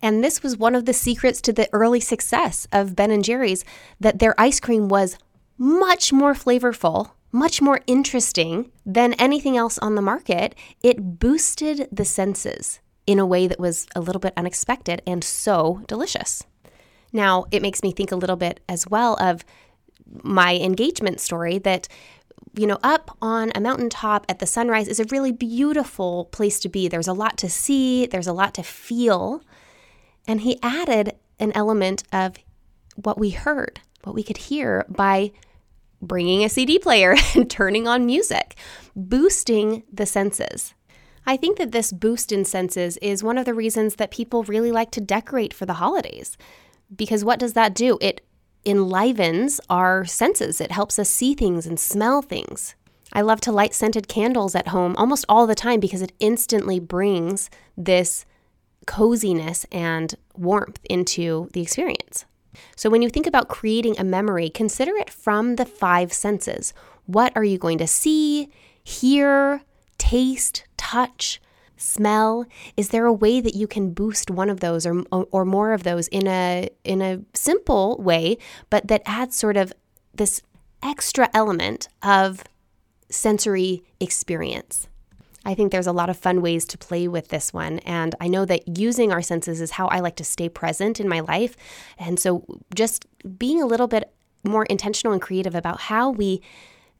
[0.00, 3.64] And this was one of the secrets to the early success of Ben and Jerry's
[3.98, 5.18] that their ice cream was
[5.58, 10.54] much more flavorful much more interesting than anything else on the market.
[10.82, 15.82] It boosted the senses in a way that was a little bit unexpected and so
[15.86, 16.44] delicious.
[17.12, 19.44] Now, it makes me think a little bit as well of
[20.22, 21.88] my engagement story that
[22.56, 26.68] you know, up on a mountaintop at the sunrise is a really beautiful place to
[26.68, 26.88] be.
[26.88, 29.42] There's a lot to see, there's a lot to feel.
[30.26, 32.36] And he added an element of
[32.96, 35.32] what we heard, what we could hear by
[36.00, 38.56] bringing a CD player and turning on music,
[38.94, 40.74] boosting the senses.
[41.26, 44.72] I think that this boost in senses is one of the reasons that people really
[44.72, 46.36] like to decorate for the holidays.
[46.94, 47.98] Because what does that do?
[48.00, 48.26] It
[48.64, 50.60] enlivens our senses.
[50.60, 52.74] It helps us see things and smell things.
[53.12, 56.78] I love to light scented candles at home almost all the time because it instantly
[56.78, 58.24] brings this
[58.86, 62.24] coziness and warmth into the experience.
[62.76, 66.72] So, when you think about creating a memory, consider it from the five senses.
[67.06, 68.48] What are you going to see,
[68.82, 69.62] hear,
[69.98, 71.40] taste, touch,
[71.76, 72.46] smell?
[72.76, 75.82] Is there a way that you can boost one of those or, or more of
[75.82, 79.72] those in a, in a simple way, but that adds sort of
[80.14, 80.42] this
[80.82, 82.44] extra element of
[83.08, 84.88] sensory experience?
[85.44, 87.78] I think there's a lot of fun ways to play with this one.
[87.80, 91.08] And I know that using our senses is how I like to stay present in
[91.08, 91.56] my life.
[91.98, 93.06] And so just
[93.38, 94.12] being a little bit
[94.44, 96.42] more intentional and creative about how we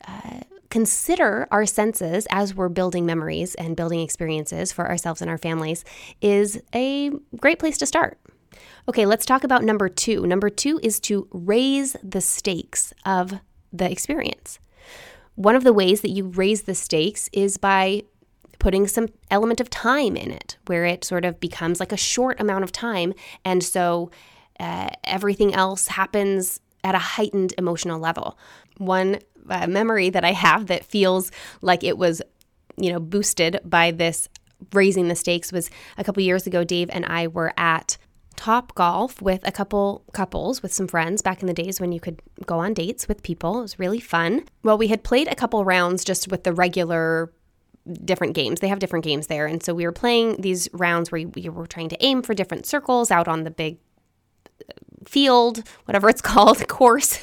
[0.06, 5.38] uh, consider our senses as we're building memories and building experiences for ourselves and our
[5.38, 5.84] families
[6.20, 8.18] is a great place to start.
[8.88, 10.26] Okay, let's talk about number two.
[10.26, 13.34] Number two is to raise the stakes of
[13.72, 14.58] the experience.
[15.34, 18.04] One of the ways that you raise the stakes is by
[18.60, 22.40] putting some element of time in it, where it sort of becomes like a short
[22.40, 23.12] amount of time.
[23.44, 24.12] And so
[24.60, 28.38] uh, everything else happens at a heightened emotional level.
[28.78, 29.18] One
[29.48, 32.22] uh, memory that I have that feels like it was,
[32.76, 34.28] you know, boosted by this
[34.72, 36.62] raising the stakes was a couple years ago.
[36.62, 37.96] Dave and I were at
[38.36, 42.22] Topgolf with a couple couples with some friends back in the days when you could
[42.46, 43.58] go on dates with people.
[43.58, 44.44] It was really fun.
[44.62, 47.32] Well, we had played a couple rounds just with the regular
[48.04, 48.60] different games.
[48.60, 49.46] They have different games there.
[49.46, 52.66] And so we were playing these rounds where we were trying to aim for different
[52.66, 53.78] circles out on the big
[54.68, 54.72] uh,
[55.04, 57.18] field, whatever it's called, course.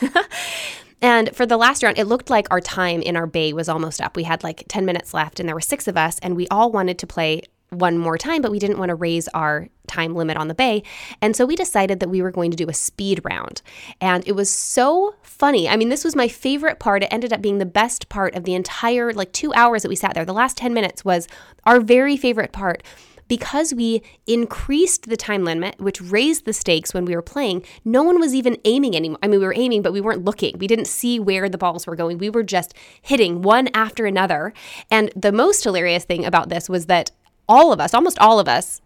[1.01, 4.01] and for the last round, it looked like our time in our bay was almost
[4.01, 4.15] up.
[4.15, 6.71] We had like 10 minutes left, and there were six of us, and we all
[6.71, 10.37] wanted to play one more time, but we didn't want to raise our time limit
[10.37, 10.83] on the bay.
[11.21, 13.61] And so we decided that we were going to do a speed round.
[13.99, 15.67] And it was so funny.
[15.67, 17.03] I mean, this was my favorite part.
[17.03, 19.95] It ended up being the best part of the entire like 2 hours that we
[19.95, 20.25] sat there.
[20.25, 21.27] The last 10 minutes was
[21.65, 22.83] our very favorite part
[23.27, 28.03] because we increased the time limit, which raised the stakes when we were playing, no
[28.03, 29.19] one was even aiming anymore.
[29.21, 30.57] I mean, we were aiming, but we weren't looking.
[30.57, 32.17] We didn't see where the balls were going.
[32.17, 34.53] We were just hitting one after another.
[34.89, 37.11] And the most hilarious thing about this was that
[37.47, 38.81] all of us, almost all of us,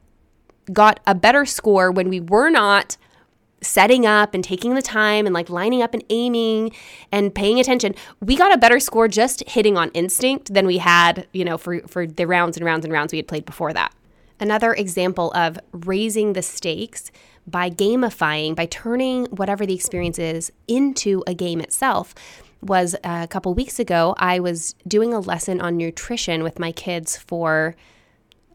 [0.71, 2.97] got a better score when we were not
[3.61, 6.71] setting up and taking the time and like lining up and aiming
[7.11, 7.93] and paying attention.
[8.19, 11.79] We got a better score just hitting on instinct than we had you know for
[11.81, 13.93] for the rounds and rounds and rounds we had played before that.
[14.39, 17.11] Another example of raising the stakes
[17.47, 22.13] by gamifying by turning whatever the experience is into a game itself
[22.61, 26.71] was uh, a couple weeks ago i was doing a lesson on nutrition with my
[26.71, 27.75] kids for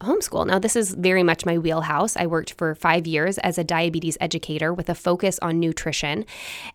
[0.01, 0.47] homeschool.
[0.47, 2.17] Now, this is very much my wheelhouse.
[2.17, 6.25] I worked for five years as a diabetes educator with a focus on nutrition.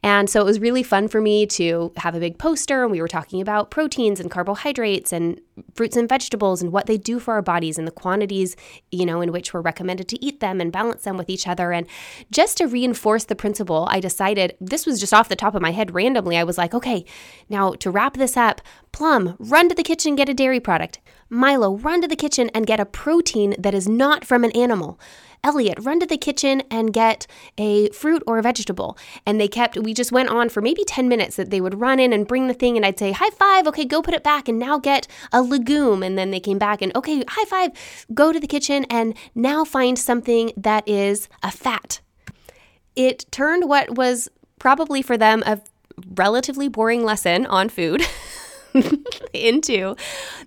[0.03, 3.01] And so it was really fun for me to have a big poster, and we
[3.01, 5.39] were talking about proteins and carbohydrates and
[5.75, 8.55] fruits and vegetables and what they do for our bodies and the quantities,
[8.91, 11.71] you know, in which we're recommended to eat them and balance them with each other.
[11.71, 11.85] And
[12.31, 15.71] just to reinforce the principle, I decided this was just off the top of my
[15.71, 16.37] head randomly.
[16.37, 17.05] I was like, okay,
[17.49, 20.99] now to wrap this up, Plum, run to the kitchen, get a dairy product.
[21.29, 24.99] Milo, run to the kitchen and get a protein that is not from an animal.
[25.43, 27.25] Elliot, run to the kitchen and get
[27.57, 28.97] a fruit or a vegetable.
[29.25, 31.99] And they kept, we just went on for maybe 10 minutes that they would run
[31.99, 34.47] in and bring the thing, and I'd say, high five, okay, go put it back,
[34.47, 36.03] and now get a legume.
[36.03, 37.71] And then they came back and, okay, high five,
[38.13, 42.01] go to the kitchen and now find something that is a fat.
[42.95, 45.61] It turned what was probably for them a
[46.15, 48.03] relatively boring lesson on food.
[49.33, 49.95] into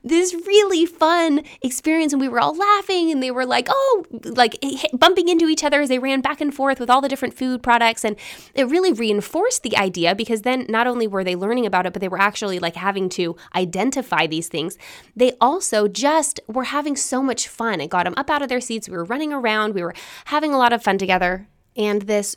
[0.03, 2.13] this really fun experience.
[2.13, 5.81] And we were all laughing and they were like, oh, like bumping into each other
[5.81, 8.05] as they ran back and forth with all the different food products.
[8.05, 8.17] And
[8.55, 12.01] it really reinforced the idea because then not only were they learning about it, but
[12.01, 14.79] they were actually like having to identify these things.
[15.17, 17.81] They also just were having so much fun.
[17.81, 18.89] It got them up out of their seats.
[18.89, 19.95] We were running around, we were
[20.27, 21.49] having a lot of fun together.
[21.77, 22.37] And this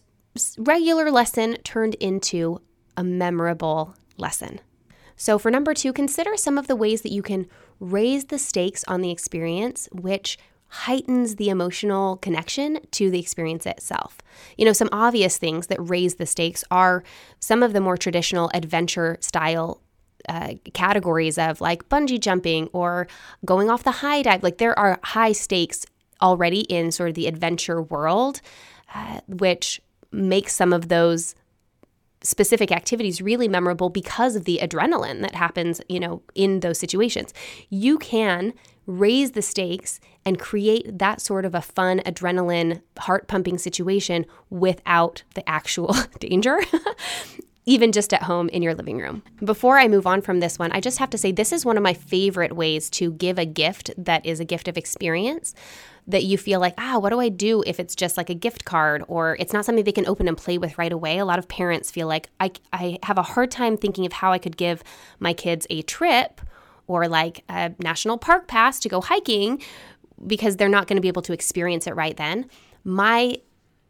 [0.58, 2.62] regular lesson turned into
[2.96, 4.60] a memorable lesson.
[5.18, 7.47] So, for number two, consider some of the ways that you can
[7.80, 10.38] raise the stakes on the experience, which
[10.70, 14.18] heightens the emotional connection to the experience itself.
[14.57, 17.03] You know, some obvious things that raise the stakes are
[17.39, 19.82] some of the more traditional adventure style
[20.28, 23.07] uh, categories of like bungee jumping or
[23.45, 24.43] going off the high dive.
[24.43, 25.86] Like there are high stakes
[26.22, 28.41] already in sort of the adventure world,
[28.93, 31.36] uh, which makes some of those
[32.28, 37.34] specific activities really memorable because of the adrenaline that happens, you know, in those situations.
[37.70, 38.54] You can
[38.86, 45.24] raise the stakes and create that sort of a fun adrenaline heart pumping situation without
[45.36, 46.60] the actual danger
[47.66, 49.22] even just at home in your living room.
[49.44, 51.76] Before I move on from this one, I just have to say this is one
[51.76, 55.54] of my favorite ways to give a gift that is a gift of experience
[56.08, 58.64] that you feel like, ah, what do I do if it's just like a gift
[58.64, 61.18] card or it's not something they can open and play with right away?
[61.18, 64.32] A lot of parents feel like I, I have a hard time thinking of how
[64.32, 64.84] I could give
[65.20, 66.39] my kids a trip
[66.88, 69.62] or like a national park pass to go hiking
[70.26, 72.49] because they're not going to be able to experience it right then.
[72.86, 73.38] My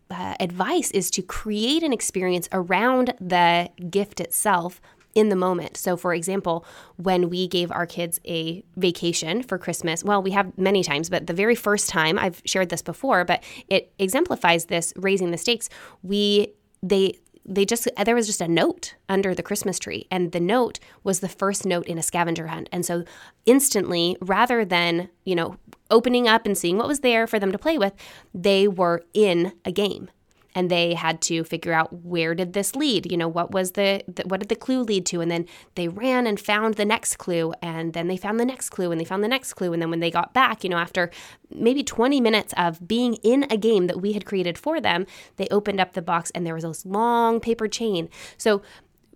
[0.09, 4.81] uh, advice is to create an experience around the gift itself
[5.17, 5.77] in the moment.
[5.77, 6.63] So, for example,
[6.97, 11.25] when we gave our kids a vacation for Christmas, well, we have many times, but
[11.25, 15.69] the very first time, I've shared this before, but it exemplifies this raising the stakes.
[16.03, 16.53] We,
[16.83, 17.13] they,
[17.43, 21.21] they just there was just a note under the christmas tree and the note was
[21.21, 23.05] the first note in a scavenger hunt and so
[23.45, 25.55] instantly rather than you know
[25.89, 27.93] opening up and seeing what was there for them to play with
[28.33, 30.09] they were in a game
[30.57, 33.11] and they had to figure out where did this lead?
[33.11, 35.21] You know what was the, the, what did the clue lead to?
[35.21, 35.45] And then
[35.75, 38.99] they ran and found the next clue and then they found the next clue and
[38.99, 41.11] they found the next clue and then when they got back you know after
[41.51, 45.05] maybe 20 minutes of being in a game that we had created for them
[45.35, 48.09] they opened up the box and there was this long paper chain.
[48.35, 48.63] So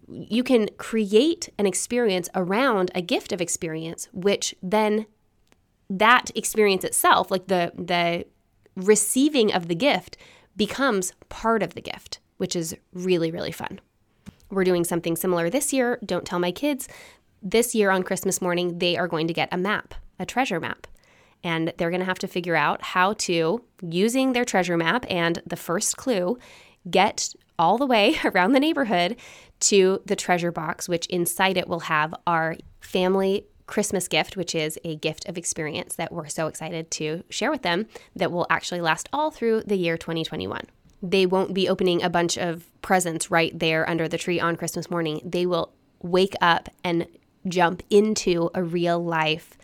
[0.08, 5.08] you can create an experience around a gift of experience which then
[5.89, 8.26] that experience itself like the the
[8.76, 10.18] receiving of the gift
[10.56, 13.80] becomes part of the gift, which is really, really fun.
[14.49, 15.99] We're doing something similar this year.
[16.06, 16.88] Don't tell my kids.
[17.41, 20.88] This year on Christmas morning, they are going to get a map, a treasure map.
[21.43, 25.41] And they're going to have to figure out how to, using their treasure map and
[25.45, 26.38] the first clue,
[26.89, 29.16] get all the way around the neighborhood
[29.62, 34.78] to the treasure box, which inside it will have our family Christmas gift, which is
[34.84, 38.82] a gift of experience that we're so excited to share with them that will actually
[38.82, 40.62] last all through the year 2021.
[41.03, 44.89] They won't be opening a bunch of presents right there under the tree on Christmas
[44.89, 45.22] morning.
[45.24, 47.07] They will wake up and
[47.47, 49.57] jump into a real life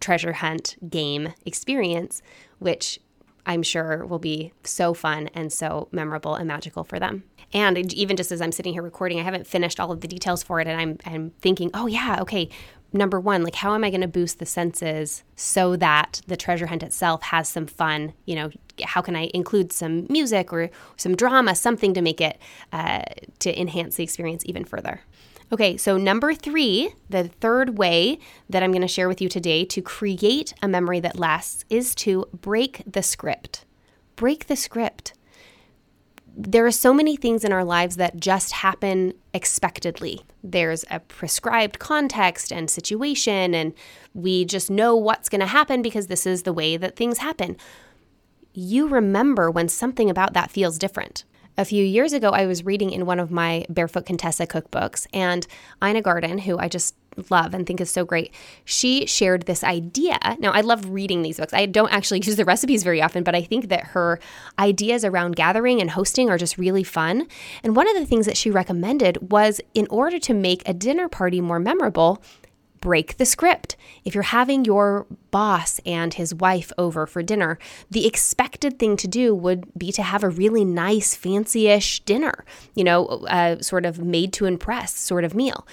[0.00, 2.22] treasure hunt game experience,
[2.58, 3.00] which
[3.46, 7.24] I'm sure will be so fun and so memorable and magical for them.
[7.54, 10.42] And even just as I'm sitting here recording, I haven't finished all of the details
[10.42, 12.50] for it, and I'm, I'm thinking, oh yeah, okay,
[12.92, 16.66] number one, like how am I going to boost the senses so that the treasure
[16.66, 18.14] hunt itself has some fun?
[18.24, 18.50] You know,
[18.82, 22.38] how can I include some music or some drama, something to make it
[22.72, 23.02] uh,
[23.40, 25.00] to enhance the experience even further?
[25.50, 28.18] Okay, so number three, the third way
[28.50, 31.94] that I'm going to share with you today to create a memory that lasts is
[31.96, 33.64] to break the script.
[34.14, 35.14] Break the script
[36.36, 40.22] there are so many things in our lives that just happen expectedly.
[40.42, 43.74] There's a prescribed context and situation, and
[44.14, 47.56] we just know what's going to happen because this is the way that things happen.
[48.52, 51.24] You remember when something about that feels different.
[51.58, 55.44] A few years ago, I was reading in one of my Barefoot Contessa cookbooks, and
[55.84, 56.94] Ina Garten, who I just
[57.30, 58.32] love and think is so great,
[58.64, 60.20] she shared this idea.
[60.38, 61.52] Now, I love reading these books.
[61.52, 64.20] I don't actually use the recipes very often, but I think that her
[64.56, 67.26] ideas around gathering and hosting are just really fun.
[67.64, 71.08] And one of the things that she recommended was in order to make a dinner
[71.08, 72.22] party more memorable,
[72.80, 73.76] break the script.
[74.04, 77.58] If you're having your boss and his wife over for dinner,
[77.90, 82.44] the expected thing to do would be to have a really nice, fancy ish dinner,
[82.74, 85.66] you know, a sort of made to impress sort of meal.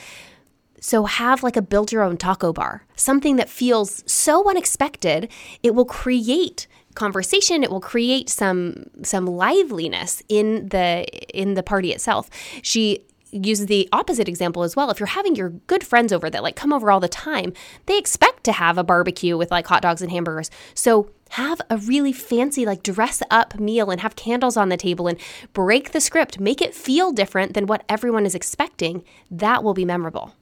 [0.79, 5.31] So have like a build your own taco bar, something that feels so unexpected,
[5.63, 11.05] it will create conversation it will create some some liveliness in the
[11.37, 12.29] in the party itself
[12.61, 13.05] she
[13.35, 14.89] use the opposite example as well.
[14.89, 17.53] If you're having your good friends over that like come over all the time,
[17.85, 20.49] they expect to have a barbecue with like hot dogs and hamburgers.
[20.73, 25.07] So have a really fancy like dress up meal and have candles on the table
[25.07, 25.19] and
[25.53, 29.03] break the script, make it feel different than what everyone is expecting.
[29.29, 30.33] That will be memorable.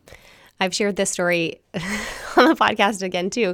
[0.63, 1.59] I've shared this story
[2.37, 3.53] on the podcast again, too.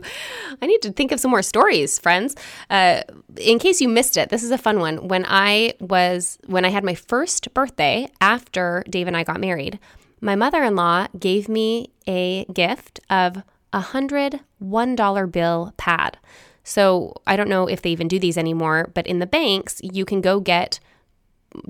[0.61, 2.35] I need to think of some more stories, friends.
[2.69, 3.01] Uh,
[3.37, 5.07] in case you missed it, this is a fun one.
[5.07, 9.79] When I was, when I had my first birthday after Dave and I got married,
[10.21, 13.41] my mother in law gave me a gift of
[13.73, 16.17] a hundred one dollar bill pad.
[16.63, 20.05] So I don't know if they even do these anymore, but in the banks, you
[20.05, 20.79] can go get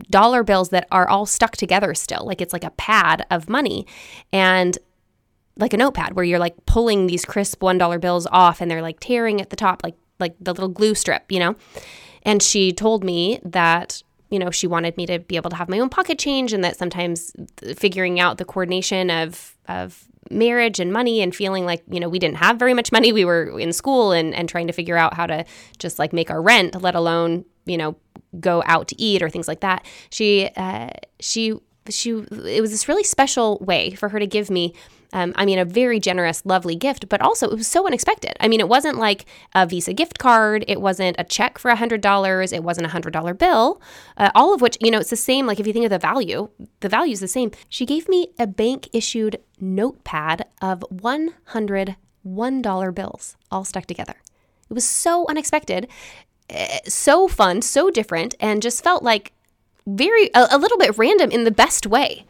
[0.09, 2.25] dollar bills that are all stuck together still.
[2.25, 3.87] Like it's like a pad of money.
[4.33, 4.77] And
[5.59, 8.99] like a notepad where you're like pulling these crisp $1 bills off and they're like
[8.99, 11.55] tearing at the top like like the little glue strip, you know?
[12.23, 15.69] And she told me that you know, she wanted me to be able to have
[15.69, 17.33] my own pocket change and that sometimes
[17.75, 22.19] figuring out the coordination of of marriage and money and feeling like, you know, we
[22.19, 23.11] didn't have very much money.
[23.11, 25.45] We were in school and, and trying to figure out how to
[25.77, 27.95] just like make our rent, let alone, you know,
[28.39, 29.85] go out to eat or things like that.
[30.11, 30.89] She, uh,
[31.19, 31.55] she,
[31.89, 34.73] she, it was this really special way for her to give me
[35.13, 38.33] um, I mean, a very generous, lovely gift, but also it was so unexpected.
[38.39, 42.53] I mean, it wasn't like a Visa gift card, it wasn't a check for $100,
[42.53, 43.81] it wasn't a $100 bill,
[44.17, 45.47] uh, all of which, you know, it's the same.
[45.47, 46.49] Like if you think of the value,
[46.81, 47.51] the value is the same.
[47.69, 51.95] She gave me a bank issued notepad of 100
[52.27, 54.15] $1 bills all stuck together.
[54.69, 55.87] It was so unexpected,
[56.49, 59.31] eh, so fun, so different, and just felt like
[59.87, 62.25] very, a, a little bit random in the best way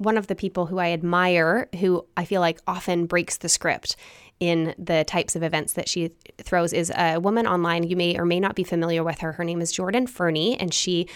[0.00, 3.96] one of the people who I admire, who I feel like often breaks the script
[4.40, 7.82] in the types of events that she throws, is a woman online.
[7.82, 9.32] You may or may not be familiar with her.
[9.32, 11.06] Her name is Jordan Ferney, and she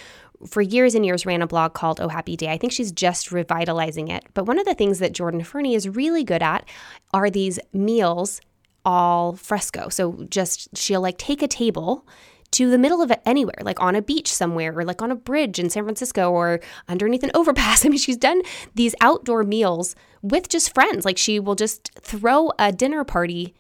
[0.46, 2.50] for years and years ran a blog called Oh Happy Day.
[2.50, 4.24] I think she's just revitalizing it.
[4.34, 6.68] But one of the things that Jordan Ferney is really good at
[7.14, 8.42] are these meals
[8.84, 9.88] al fresco.
[9.88, 12.06] So just she'll like take a table
[12.54, 15.58] to the middle of anywhere, like on a beach somewhere or like on a bridge
[15.58, 17.84] in San Francisco or underneath an overpass.
[17.84, 18.42] I mean, she's done
[18.74, 21.04] these outdoor meals with just friends.
[21.04, 23.54] Like she will just throw a dinner party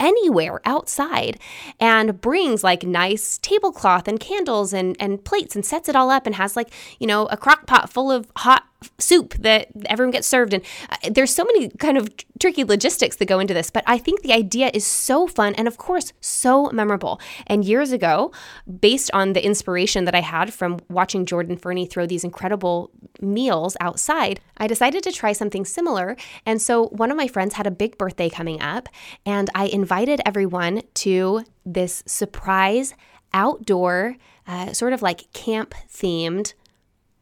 [0.00, 1.38] anywhere outside
[1.78, 6.26] and brings like nice tablecloth and candles and, and plates and sets it all up
[6.26, 8.64] and has like, you know, a crock pot full of hot
[8.98, 10.54] soup that everyone gets served.
[10.54, 12.08] And uh, there's so many kind of
[12.40, 15.68] tricky logistics that go into this but i think the idea is so fun and
[15.68, 17.20] of course so memorable.
[17.46, 18.32] And years ago
[18.80, 23.76] based on the inspiration that i had from watching jordan ferney throw these incredible meals
[23.80, 26.16] outside i decided to try something similar.
[26.46, 28.88] And so one of my friends had a big birthday coming up
[29.26, 32.94] and i invited everyone to this surprise
[33.34, 34.16] outdoor
[34.46, 36.54] uh, sort of like camp themed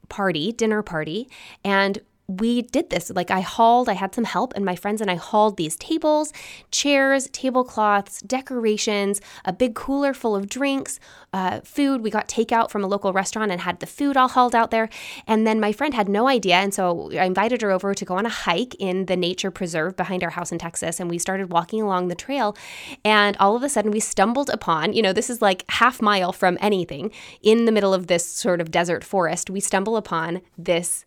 [0.09, 1.29] party, dinner party,
[1.65, 3.11] and we did this.
[3.11, 6.33] Like I hauled, I had some help, and my friends and I hauled these tables,
[6.71, 11.01] chairs, tablecloths, decorations, a big cooler full of drinks,
[11.33, 12.03] uh, food.
[12.03, 14.91] We got takeout from a local restaurant and had the food all hauled out there.
[15.27, 16.57] And then my friend had no idea.
[16.57, 19.97] And so I invited her over to go on a hike in the nature preserve
[19.97, 21.01] behind our house in Texas.
[21.01, 22.57] And we started walking along the trail.
[23.05, 26.33] And all of a sudden, we stumbled upon, you know, this is like half mile
[26.33, 27.11] from anything
[27.43, 29.49] in the middle of this sort of desert forest.
[29.49, 31.07] We stumble upon this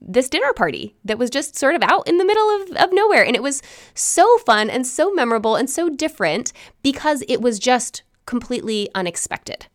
[0.00, 3.24] this dinner party that was just sort of out in the middle of, of nowhere.
[3.24, 3.62] And it was
[3.94, 9.66] so fun and so memorable and so different because it was just completely unexpected.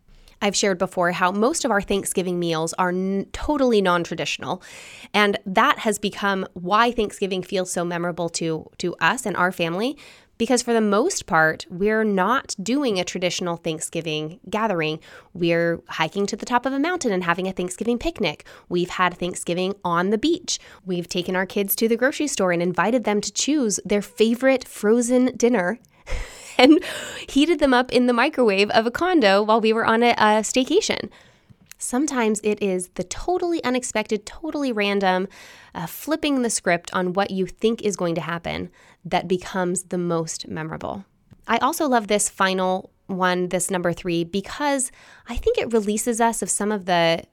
[0.42, 4.62] I've shared before how most of our Thanksgiving meals are n- totally non traditional.
[5.14, 9.98] And that has become why Thanksgiving feels so memorable to, to us and our family
[10.38, 15.00] because for the most part, we're not doing a traditional Thanksgiving gathering.
[15.34, 18.46] We're hiking to the top of a mountain and having a Thanksgiving picnic.
[18.68, 20.60] We've had Thanksgiving on the beach.
[20.86, 24.68] We've taken our kids to the grocery store and invited them to choose their favorite
[24.68, 25.80] frozen dinner.
[26.58, 26.84] and
[27.28, 30.42] heated them up in the microwave of a condo while we were on a, a
[30.42, 31.10] staycation.
[31.78, 35.28] Sometimes it is the totally unexpected, totally random,
[35.74, 38.72] uh, flipping the script on what you think is going to happen
[39.06, 41.06] that becomes the most memorable.
[41.48, 44.92] I also love this final one, this number three, because
[45.30, 47.24] I think it releases us of some of the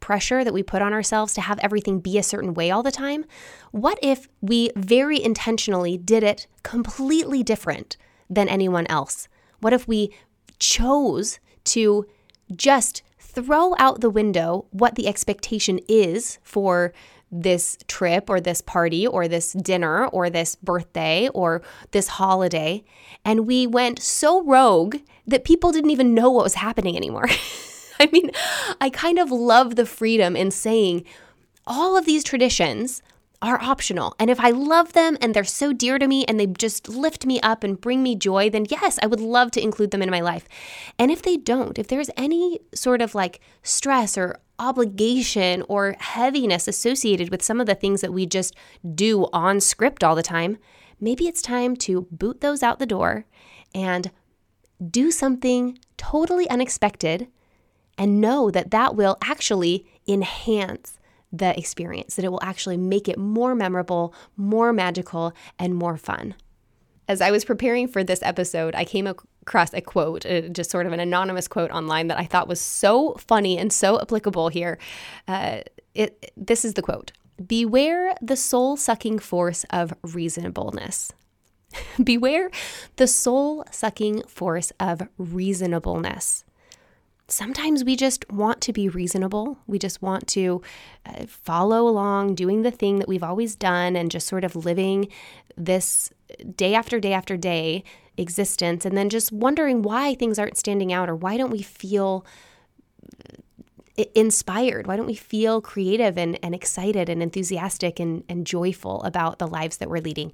[0.00, 2.90] pressure that we put on ourselves to have everything be a certain way all the
[2.90, 3.24] time.
[3.70, 7.96] What if we very intentionally did it completely different
[8.28, 9.28] than anyone else?
[9.60, 10.12] What if we
[10.58, 12.06] chose to
[12.54, 16.92] just throw out the window what the expectation is for
[17.32, 21.62] this trip or this party or this dinner or this birthday or
[21.92, 22.82] this holiday.
[23.24, 27.28] And we went so rogue that people didn't even know what was happening anymore.
[28.00, 28.30] I mean,
[28.80, 31.04] I kind of love the freedom in saying
[31.66, 33.02] all of these traditions
[33.42, 34.14] are optional.
[34.18, 37.24] And if I love them and they're so dear to me and they just lift
[37.24, 40.10] me up and bring me joy, then yes, I would love to include them in
[40.10, 40.46] my life.
[40.98, 46.68] And if they don't, if there's any sort of like stress or obligation or heaviness
[46.68, 48.54] associated with some of the things that we just
[48.94, 50.58] do on script all the time,
[51.00, 53.24] maybe it's time to boot those out the door
[53.74, 54.10] and
[54.90, 57.28] do something totally unexpected
[57.96, 60.98] and know that that will actually enhance
[61.32, 66.34] the experience, that it will actually make it more memorable, more magical, and more fun.
[67.08, 70.86] As I was preparing for this episode, I came across a quote, uh, just sort
[70.86, 74.78] of an anonymous quote online that I thought was so funny and so applicable here.
[75.26, 75.60] Uh,
[75.94, 77.12] it, this is the quote
[77.44, 81.12] Beware the soul sucking force of reasonableness.
[82.02, 82.50] Beware
[82.96, 86.44] the soul sucking force of reasonableness.
[87.30, 89.56] Sometimes we just want to be reasonable.
[89.68, 90.62] We just want to
[91.06, 95.08] uh, follow along, doing the thing that we've always done, and just sort of living
[95.56, 96.10] this
[96.56, 97.84] day after day after day
[98.16, 102.26] existence, and then just wondering why things aren't standing out or why don't we feel
[103.96, 104.88] uh, inspired?
[104.88, 109.46] Why don't we feel creative and, and excited and enthusiastic and, and joyful about the
[109.46, 110.32] lives that we're leading?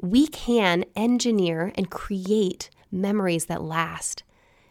[0.00, 4.22] We can engineer and create memories that last.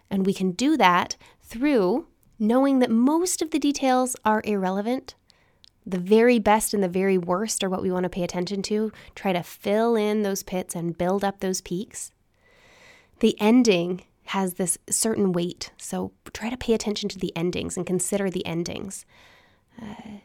[0.10, 1.16] And we can do that
[1.52, 2.08] through
[2.40, 5.14] knowing that most of the details are irrelevant.
[5.86, 8.92] The very best and the very worst are what we want to pay attention to.
[9.14, 12.12] Try to fill in those pits and build up those peaks.
[13.20, 17.86] The ending has this certain weight, so try to pay attention to the endings and
[17.86, 19.06] consider the endings.
[19.80, 20.20] Uh,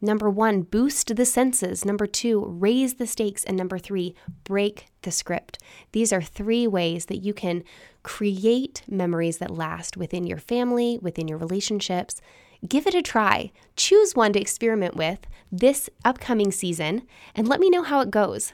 [0.00, 1.84] Number one, boost the senses.
[1.84, 3.44] Number two, raise the stakes.
[3.44, 5.58] And number three, break the script.
[5.92, 7.64] These are three ways that you can
[8.02, 12.20] create memories that last within your family, within your relationships.
[12.66, 13.50] Give it a try.
[13.76, 15.20] Choose one to experiment with
[15.50, 17.02] this upcoming season
[17.34, 18.52] and let me know how it goes.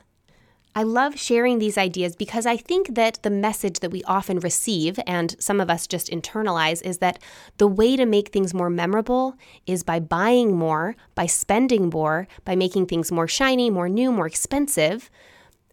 [0.77, 4.99] I love sharing these ideas because I think that the message that we often receive,
[5.07, 7.20] and some of us just internalize, is that
[7.59, 12.57] the way to make things more memorable is by buying more, by spending more, by
[12.57, 15.11] making things more shiny, more new, more expensive,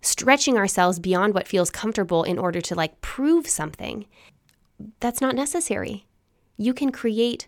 [0.03, 4.05] stretching ourselves beyond what feels comfortable in order to like prove something.
[4.99, 6.05] That's not necessary.
[6.57, 7.47] You can create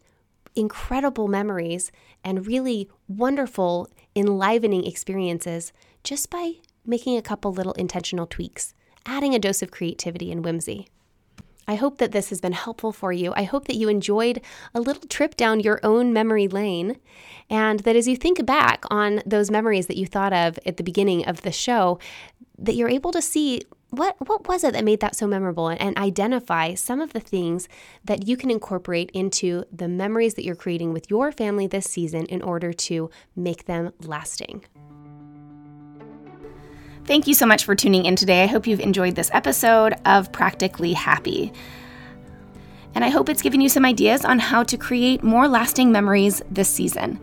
[0.55, 1.91] incredible memories
[2.23, 5.71] and really wonderful, enlivening experiences
[6.03, 6.53] just by
[6.85, 8.73] making a couple little intentional tweaks,
[9.05, 10.87] adding a dose of creativity and whimsy.
[11.67, 13.33] I hope that this has been helpful for you.
[13.35, 14.41] I hope that you enjoyed
[14.75, 16.99] a little trip down your own memory lane,
[17.49, 20.83] and that as you think back on those memories that you thought of at the
[20.83, 21.99] beginning of the show,
[22.57, 25.79] that you're able to see what what was it that made that so memorable and,
[25.79, 27.69] and identify some of the things
[28.03, 32.25] that you can incorporate into the memories that you're creating with your family this season
[32.25, 34.65] in order to make them lasting.
[37.05, 38.43] Thank you so much for tuning in today.
[38.43, 41.51] I hope you've enjoyed this episode of Practically Happy.
[42.95, 46.41] And I hope it's given you some ideas on how to create more lasting memories
[46.49, 47.19] this season.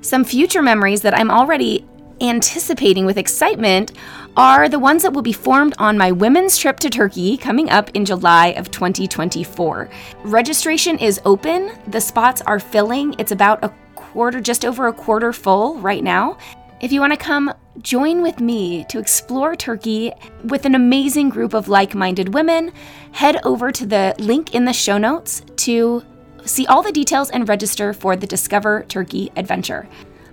[0.00, 1.86] Some future memories that I'm already
[2.20, 3.92] anticipating with excitement
[4.36, 7.90] are the ones that will be formed on my women's trip to Turkey coming up
[7.94, 9.88] in July of 2024.
[10.24, 13.14] Registration is open, the spots are filling.
[13.20, 16.38] It's about a quarter, just over a quarter full right now.
[16.80, 20.12] If you want to come join with me to explore Turkey
[20.44, 22.72] with an amazing group of like minded women,
[23.12, 26.02] head over to the link in the show notes to
[26.44, 29.88] see all the details and register for the Discover Turkey adventure.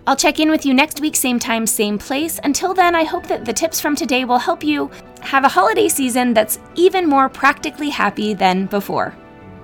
[0.08, 2.40] I'll check in with you next week, same time, same place.
[2.44, 4.90] Until then, I hope that the tips from today will help you
[5.22, 9.16] have a holiday season that's even more practically happy than before.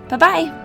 [0.08, 0.65] Bye bye.